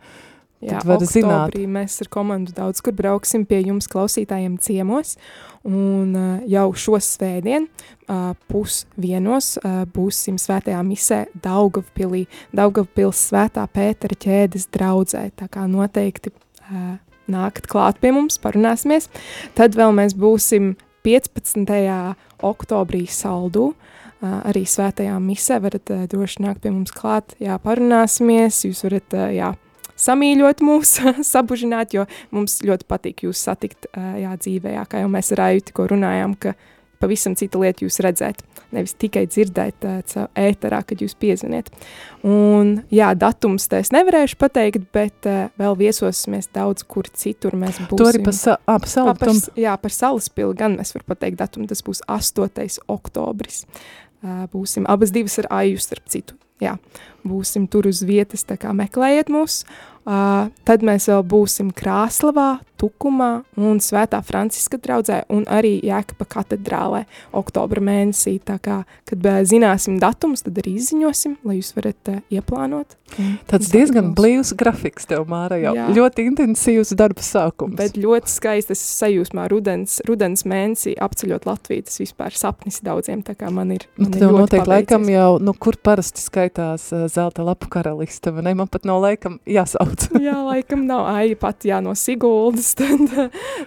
Jā, 0.58 0.80
Tad 0.80 0.88
var 0.88 1.02
zināt. 1.06 1.54
mēs 1.70 2.00
ar 2.02 2.08
komandu 2.10 2.50
daudz 2.54 2.80
kur 2.82 2.94
brauksim 2.98 3.44
pie 3.46 3.60
jums 3.62 3.86
klausītājiem 3.90 4.56
ciemos, 4.58 5.14
un 5.62 6.16
uh, 6.18 6.40
jau 6.50 6.72
šo 6.74 6.98
svētdien 6.98 7.68
uh, 7.68 8.32
pusvienos 8.50 9.52
uh, 9.60 9.84
būsim 9.94 10.40
svētajā 10.42 10.80
misē 10.82 11.20
Daugavpilī, 11.44 12.24
Daugavpils 12.50 13.20
svētā 13.30 13.68
Pētera 13.70 14.18
ķēdes 14.18 14.66
draudzē, 14.74 15.28
tā 15.38 15.46
kā 15.46 15.68
noteikti 15.70 16.34
uh, 16.34 16.96
nākat 17.30 17.70
klāt 17.70 18.02
pie 18.02 18.10
mums, 18.16 18.40
parunāsimies. 18.42 19.06
Tad 19.54 19.78
vēl 19.78 19.94
mēs 19.94 20.18
būsim 20.18 20.74
15. 21.06 21.70
oktobrī 22.42 23.06
saldū, 23.06 23.70
Uh, 24.18 24.40
arī 24.50 24.64
svētajā 24.66 25.14
misē 25.22 25.60
varat 25.62 25.92
uh, 25.94 26.00
droši 26.10 26.40
nākt 26.42 26.64
pie 26.64 26.72
mums 26.74 26.90
klāt, 26.90 27.36
jā, 27.38 27.54
parunāsimies, 27.62 28.64
jūs 28.66 28.80
varat, 28.82 29.14
uh, 29.14 29.28
jā, 29.30 29.52
samīļot 29.98 30.62
mūs, 30.64 30.96
sabužināt, 31.34 31.94
jo 31.98 32.06
mums 32.34 32.60
ļoti 32.64 32.86
patīk 32.88 33.26
jūs 33.28 33.44
satikt 33.50 33.90
jā, 33.96 34.34
dzīvē, 34.38 34.76
jā, 34.78 34.84
kā 34.88 35.04
jau 35.04 35.10
mēs 35.12 35.32
ar 35.36 35.48
Aju 35.50 35.64
tikko 35.68 35.88
runājām, 35.94 36.36
ka 36.38 36.54
pavisam 36.98 37.36
cita 37.38 37.60
lieta 37.62 37.84
jūs 37.84 38.00
redzēt, 38.02 38.40
nevis 38.74 38.96
tikai 38.98 39.22
dzirdēt 39.30 39.84
ēterā, 40.34 40.80
kad 40.84 40.98
jūs 40.98 41.14
piezvaniet. 41.14 41.68
Un 42.26 42.72
jā, 42.90 43.12
datums 43.14 43.68
te 43.70 43.78
es 43.84 43.92
nevarēšu 43.94 44.34
pateikt, 44.40 44.88
bet 44.92 45.28
vēl 45.62 45.76
viesosimies 45.78 46.50
daudz 46.52 46.82
kur 46.90 47.06
citur 47.14 47.54
mēs 47.54 47.78
būsim. 47.84 48.00
To 48.02 48.08
arī 48.10 48.24
pa, 48.26 48.34
sa 48.34 48.56
Ā, 48.66 48.80
salu, 48.90 49.14
s- 49.30 49.46
jā, 49.54 49.76
par 49.78 49.94
salaspili 49.94 50.58
gan 50.58 50.74
es 50.82 50.90
varu 50.96 51.06
pateikt 51.14 51.38
datumu, 51.38 51.68
tas 51.70 51.84
būs 51.86 52.02
8. 52.10 52.82
oktobris. 52.90 53.62
Būsim 54.50 54.82
abas 54.90 55.14
divas 55.14 55.38
ar 55.38 55.46
Aju 55.62 55.78
starp 55.78 56.10
citu. 56.10 56.34
Jā. 56.60 56.76
būsim 57.28 57.66
tur 57.68 57.86
uz 57.90 58.02
vietas, 58.06 58.44
tā 58.44 58.56
kā 58.56 58.72
meklējiet 58.72 59.28
mūs. 59.28 59.64
Tad 60.08 60.84
mēs 60.86 61.08
vēl 61.10 61.20
būsim 61.28 61.68
Krāslavā, 61.76 62.58
Tukumā 62.78 63.42
un 63.58 63.80
Svētā 63.82 64.20
Franciska 64.22 64.78
draudzē 64.78 65.24
un 65.34 65.42
arī 65.50 65.74
Jēkaba 65.82 66.24
katedrālē 66.30 67.00
oktobra 67.36 67.82
mēnesī. 67.82 68.36
Tā 68.38 68.60
kā, 68.62 68.76
kad 69.08 69.26
zināsim 69.50 69.96
datums, 69.98 70.44
tad 70.46 70.60
arī 70.62 70.76
izziņosim, 70.78 71.40
lai 71.48 71.58
jūs 71.58 71.72
varat 71.74 72.12
uh, 72.12 72.20
ieplānot. 72.30 72.94
Tāds 73.50 73.70
diezgan 73.72 74.12
blīvs 74.14 74.52
grafiks 74.58 75.08
tev, 75.10 75.24
Māra, 75.30 75.58
jau 75.58 75.72
Jā. 75.74 75.88
ļoti 75.96 76.26
intensīvs 76.28 76.92
darba 76.98 77.24
sākums. 77.24 77.74
Bet 77.80 77.98
ļoti 77.98 78.30
skaisti 78.30 78.76
es 78.76 78.84
sajūsmā 79.00 79.48
rudens, 79.50 79.98
rudens 80.06 80.46
mēnesī 80.48 80.94
apceļot 81.02 81.48
Latviju. 81.48 81.88
Tas 81.88 81.98
vispār 82.04 82.36
sapnis 82.38 82.78
daudziem, 82.84 83.24
tā 83.26 83.34
kā 83.38 83.50
man 83.50 83.74
ir. 83.74 83.88
Nu, 83.96 84.06
man 84.06 84.14
ir 84.14 84.22
tev 84.22 84.30
ļoti 84.30 84.44
noteikti 84.44 84.74
laikam 84.76 85.10
jau, 85.10 85.30
nu, 85.42 85.56
kur 85.58 85.80
parasti 85.82 86.22
skaitās 86.22 86.92
uh, 86.94 87.08
zelta 87.10 87.42
lapu 87.48 87.72
karaliste, 87.72 88.30
vai 88.36 88.46
ne? 88.46 88.54
Man 88.62 88.70
pat 88.70 88.86
nav 88.86 89.02
laikam 89.02 89.40
jāsauc. 89.48 89.97
Jā, 90.26 90.36
laikam 90.44 90.84
nav 90.88 91.06
aija 91.10 91.36
pat 91.40 91.66
jā, 91.68 91.80
no 91.84 91.94
Siguldas. 91.98 92.72
Tad, 92.78 93.12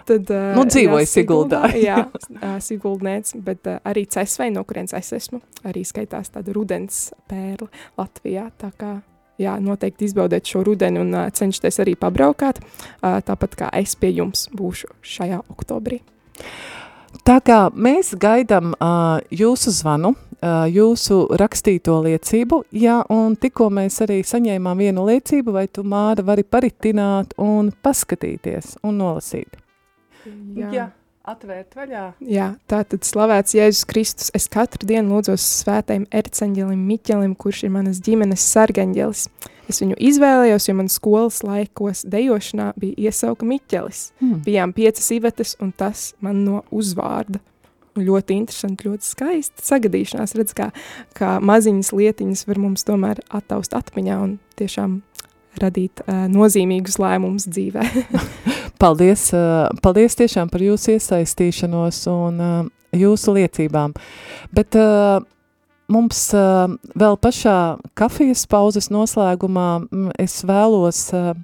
tad, 0.08 0.32
Nu, 0.58 0.65
dzīvoja 0.67 1.06
jā, 1.06 1.12
Siguldā. 1.12 1.62
Jā, 1.78 2.00
Siguldnēts, 2.67 3.36
bet 3.46 3.67
arī 3.78 4.06
Cesvei, 4.12 4.52
no 4.54 4.63
kurienes 4.67 4.96
es 4.98 5.12
esmu, 5.17 5.41
arī 5.67 5.84
skaitās 5.88 6.34
tāda 6.34 6.54
rudens 6.56 7.10
pērle 7.30 7.70
Latvijā. 8.00 8.48
Tā 8.62 8.72
kā, 8.78 8.96
jā, 9.41 9.58
noteikti 9.62 10.10
izbaudiet 10.10 10.48
šo 10.48 10.63
rudeni 10.67 11.02
un 11.04 11.13
ā, 11.17 11.28
cenšieties 11.36 11.82
arī 11.84 11.96
pabraukāt, 12.00 12.62
ā, 13.02 13.17
tāpat 13.28 13.58
kā 13.60 13.72
es 13.82 13.96
pie 14.00 14.13
jums 14.15 14.48
būšu 14.56 14.94
šajā 15.04 15.44
oktobrī. 15.52 16.02
Tā 17.28 17.38
kā 17.44 17.65
mēs 17.76 18.15
gaidām 18.17 18.72
uh, 18.74 19.20
jūsu 19.36 19.74
zvanu, 19.76 20.15
uh, 20.15 20.31
jūsu 20.41 21.19
rakstīto 21.38 21.99
liecību, 22.06 22.63
jā, 22.73 23.01
un 23.13 23.36
tikko 23.36 23.69
mēs 23.73 24.01
arī 24.06 24.21
saņēmām 24.25 24.77
vienu 24.77 25.06
liecību, 25.10 25.54
vai 25.54 25.67
tu, 25.67 25.84
Māra, 25.84 26.25
vari 26.25 26.43
paritināt 26.43 27.36
un 27.38 27.71
paskatīties 27.84 28.80
un 28.84 28.97
nolasīt? 29.04 29.60
atvērt 31.27 31.75
vaļā. 31.77 32.06
Jā, 32.25 32.47
tā 32.69 32.82
tad 32.88 33.06
slavēts 33.06 33.56
Jēzus 33.58 33.86
Kristus. 33.89 34.32
Es 34.38 34.47
katru 34.51 34.88
dienu 34.89 35.15
lūdzos 35.15 35.43
svētajam 35.62 36.08
erceņģelim 36.10 36.82
Miķelim, 36.89 37.36
kurš 37.39 37.65
ir 37.67 37.73
manas 37.75 38.01
ģimenes 38.04 38.45
sargaņģelis. 38.54 39.27
Es 39.71 39.80
viņu 39.84 39.95
izvēlējos, 40.01 40.67
jo 40.67 40.75
man 40.75 40.89
skolas 40.91 41.41
laikos 41.45 42.04
dejošanā 42.10 42.71
bija 42.82 43.10
iesauka 43.10 43.47
Miķelis. 43.47 44.10
Hmm. 44.19 44.41
Bijām 44.45 44.73
piecas 44.75 45.08
ivetes, 45.13 45.56
un 45.62 45.71
tas 45.71 46.12
man 46.19 46.43
no 46.47 46.63
uzvārda. 46.73 47.39
Un 47.91 48.06
Ļoti 48.08 48.38
interesanti, 48.39 48.88
ļoti 48.88 49.04
skaisti 49.04 49.65
sagadīšanās. 49.67 50.36
Redz, 50.39 50.54
kā, 50.56 50.69
kā 51.17 51.36
maziņas 51.43 51.91
lietiņas 51.91 52.45
var 52.47 52.60
mums 52.63 52.86
tomēr 52.88 53.19
attaust 53.27 53.75
atmiņā 53.75 54.19
un 54.23 54.38
tiešām 54.60 55.01
radīt 55.60 56.04
uh, 56.06 56.27
nozīmīgus 56.32 56.95
lēmumus 57.01 57.49
dzīvē. 57.51 57.84
Paldies, 58.82 59.27
uh, 59.36 59.67
paldies 59.84 60.15
tiešām 60.17 60.49
par 60.49 60.63
jūsu 60.63 60.95
iesaistīšanos 60.95 61.99
un 62.10 62.39
uh, 62.41 62.56
jūsu 62.95 63.36
liecībām. 63.36 63.93
Bet 64.56 64.77
uh, 64.80 65.19
mums 65.91 66.23
uh, 66.38 66.71
vēl 66.95 67.19
pašā 67.21 67.58
kafijas 67.99 68.47
pauzes 68.49 68.88
noslēgumā 68.93 69.67
es 70.21 70.39
vēlos, 70.47 71.04
uh, 71.13 71.36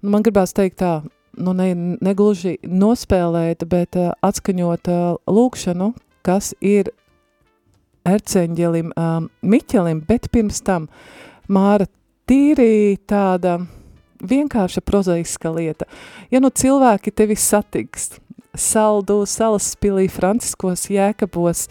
nu, 0.00 0.10
man 0.16 0.24
gribās 0.26 0.56
teikt 0.56 0.80
tā, 0.82 0.96
nu 1.38 1.54
ne, 1.56 1.70
negluži 2.04 2.58
nospēlēt, 2.62 3.64
bet 3.70 3.98
uh, 3.98 4.12
atskaņot 4.26 4.90
uh, 4.92 5.16
lūkšanu, 5.30 5.92
kas 6.26 6.52
ir 6.60 6.92
erceņģelim 8.08 8.92
um, 8.96 9.28
Miķelim, 9.42 10.02
bet 10.08 10.30
pirms 10.32 10.62
tam 10.64 10.88
Māra 11.48 11.88
tīri 12.28 12.98
tāda 13.08 13.58
vienkārša 14.20 14.82
prozaiska 14.84 15.52
lieta. 15.54 15.86
Ja 16.30 16.42
nu 16.42 16.50
cilvēki 16.50 17.12
tevi 17.14 17.36
satiks 17.38 18.18
saldu, 18.58 19.22
salaspilī, 19.28 20.08
franciskos 20.10 20.88
jēkabos, 20.90 21.68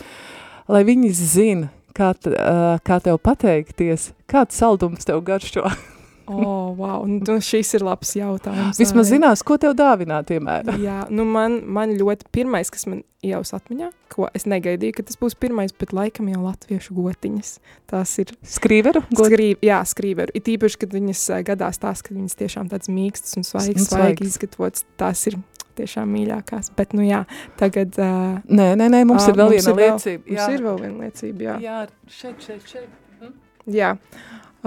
lai 0.71 0.84
viņi 0.88 1.12
zina, 1.17 1.69
kā, 1.97 2.13
t- 2.15 2.34
ā, 2.34 2.77
kā 2.86 2.99
tev 3.03 3.19
pateikties, 3.23 4.12
kāds 4.30 4.58
saldums 4.58 5.08
tev 5.08 5.21
garšo. 5.27 5.67
oh, 6.28 6.72
wow, 6.78 7.06
nu, 7.10 7.38
šis 7.44 7.74
ir 7.78 7.86
labs 7.88 8.13
jautājums. 8.18 8.80
Vismaz 8.82 9.12
zinās, 9.12 9.44
ko 9.48 9.58
tev 9.62 9.76
dāvināt. 9.80 10.32
Jā, 10.88 11.04
nu 11.13 11.26
man, 11.28 11.62
man 11.66 11.96
ļoti 12.00 12.28
pirmais, 12.36 12.72
kas 12.74 12.88
man 12.90 13.04
iejaus 13.26 13.54
atmiņā, 13.58 13.90
ko 14.13 14.28
es 14.38 14.46
negaidīju, 14.48 14.96
ka 15.00 15.06
tas 15.08 15.18
būs 15.20 15.36
pirmais, 15.40 15.74
bet 15.74 15.94
laikam 15.96 16.30
jau 16.32 16.44
latviešu 16.46 16.94
gotiņas. 16.98 17.52
Tās 17.90 18.13
ir 18.22 18.34
Skrīveru? 18.46 19.02
skrīv, 19.10 19.58
jā, 19.66 19.80
skrīveru. 19.90 20.36
It 20.38 20.50
īpaši, 20.54 20.80
kad 20.84 20.94
viņas 20.96 21.24
ā, 21.34 21.42
gadās 21.48 21.82
tās, 21.82 22.04
ka 22.06 22.13
viņas 22.16 22.38
tiešām 22.40 22.70
tādas 22.72 22.92
mīkstas 22.94 23.40
un 23.40 23.48
svaigas, 23.48 23.88
svaigas. 23.88 23.94
svaigi 23.94 24.30
izgatavotas, 24.30 24.86
tās 25.02 25.24
ir 25.32 25.40
tiešām 25.78 26.10
mīļākās. 26.13 26.72
Bet, 26.78 26.94
nu 26.98 27.06
jā, 27.06 27.24
tagad... 27.60 27.98
Uh, 27.98 28.38
Nē, 28.50 28.72
nē, 28.80 28.88
nē, 28.94 29.04
mums 29.10 29.26
ā, 29.26 29.34
ir 29.34 29.40
vēl 29.42 29.54
viena 29.56 29.70
ir 29.74 29.78
vēl- 29.78 29.96
liecība. 29.98 30.24
Mums 30.34 30.56
ir 30.58 30.66
vēl 30.68 30.80
viena 30.84 31.06
liecība, 31.06 31.48
jā. 31.50 31.58
jā, 31.66 31.78
šeit, 32.20 32.48
šeit, 32.48 32.72
šeit. 32.74 33.34
jā. 33.78 33.92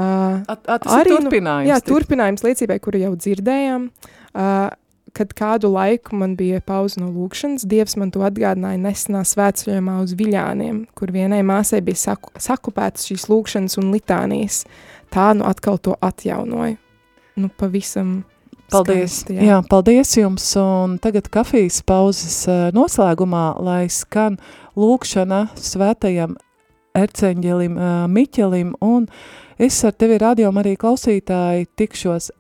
Uh, 0.01 0.55
At, 0.55 0.87
Arī, 0.89 1.13
nu, 1.13 1.27
turpinājums. 1.27 1.69
Jā, 1.69 1.81
tik- 1.81 1.93
turpinājums 1.93 2.45
liecībai, 2.47 2.79
kuru 2.81 3.03
jau 3.03 3.13
dzirdējām. 3.21 3.91
Uh, 4.31 4.71
kad 5.13 5.33
kādu 5.35 5.71
laiku 5.73 6.17
man 6.19 6.37
bija 6.39 6.61
pauze 6.63 7.01
no 7.01 7.11
lūkšanas, 7.11 7.67
Dievs 7.69 7.97
man 7.99 8.13
to 8.15 8.23
atgādināja 8.27 8.79
nesenā 8.81 9.23
svētceļojumā 9.27 9.97
uz 10.05 10.15
Viļāniem, 10.19 10.85
kur 10.95 11.13
vienai 11.15 11.41
māsai 11.47 11.83
bija 11.85 11.99
saku, 11.99 12.33
sakupētas 12.39 13.09
šīs 13.11 13.27
lūkšanas 13.31 13.79
un 13.83 13.91
litānijas. 13.95 14.63
Tā 15.11 15.33
nu 15.35 15.47
atkal 15.49 15.81
to 15.83 15.97
atjaunoja. 16.01 16.79
Nu, 17.41 17.51
pavisam 17.59 18.21
Paldies. 18.71 19.21
skaisti, 19.21 19.39
jā. 19.39 19.49
jā, 19.49 19.59
paldies 19.71 20.13
jums. 20.19 20.47
Un 20.61 20.99
tagad 21.03 21.31
kafijas 21.33 21.81
pauzes 21.87 22.45
eh, 22.51 22.69
noslēgumā, 22.77 23.45
lai 23.65 23.83
skan 23.91 24.39
lūkšana 24.79 25.49
svētajam 25.59 26.37
erceņģelim 26.99 27.79
eh, 27.79 27.93
Miķelim. 28.15 28.75
Un 28.85 29.09
es 29.61 29.77
ar 29.85 29.93
tevi 29.93 30.17
radio 30.17 30.49
arī 30.57 30.73
klausītāji 30.81 31.67
tikšos 31.77 32.31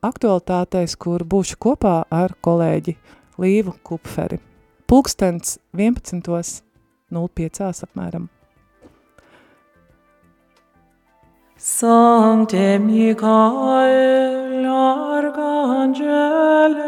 aktualitātēs, 0.00 0.96
kur 0.96 1.20
būšu 1.28 1.60
kopā 1.60 2.08
ar 2.08 2.32
kolēģi 2.40 2.96
Līvu 3.40 3.74
Kupferi. 3.84 4.40
Pulkstens 4.88 5.58
11.05 5.76 7.84
apmēram. 7.84 8.32
Sancte 11.60 12.80
Michael, 12.80 14.64
Arcangele, 15.20 16.80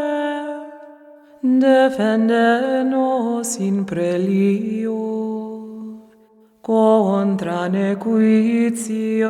defende 1.43 2.81
nos 2.89 3.59
in 3.61 3.85
prelio, 3.85 5.42
contra 6.63 7.69
nequitiam, 7.69 9.29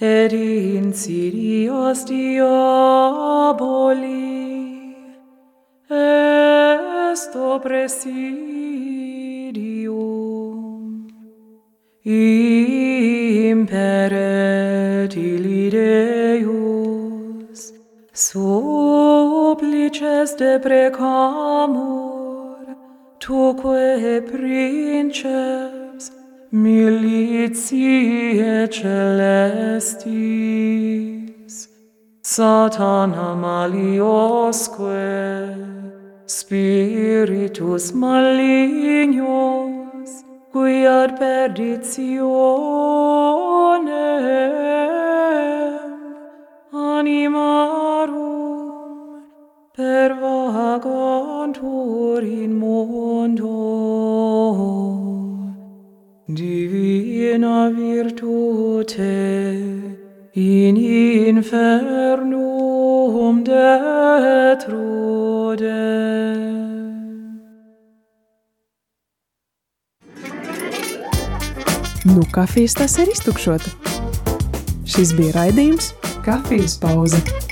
et 0.00 0.32
insidios 0.32 2.04
diaboli, 2.04 2.56
est 5.90 7.36
presidium, 7.62 8.26
imperet 12.04 12.34
ili 15.14 15.70
Deus, 15.70 17.72
supplices 18.12 20.34
deprecamus, 20.36 22.15
tuque 23.26 24.22
princeps 24.30 26.04
militiae 26.52 27.58
celestis, 28.70 30.06
satana 32.22 33.28
maliosque, 33.34 35.02
spiritus 36.38 37.84
malignos, 38.02 38.90
qui 40.52 40.86
ad 40.86 41.10
perditionem. 41.18 42.26
Animam, 46.72 47.85
pervagantur 49.76 51.12
in 52.22 52.52
mundo. 52.58 53.56
Divina 56.26 57.70
virtute 57.70 59.02
in 60.34 60.76
infernum 61.28 62.24
detrudem. 63.44 64.86
Nu, 72.04 72.22
kafijas 72.32 72.74
tas 72.74 72.98
ir 72.98 73.08
iztukšota. 73.12 73.70
Šis 74.86 75.12
bija 75.18 75.32
raidījums 75.36 75.92
Kafijas 76.24 76.78
pauze. 76.80 77.45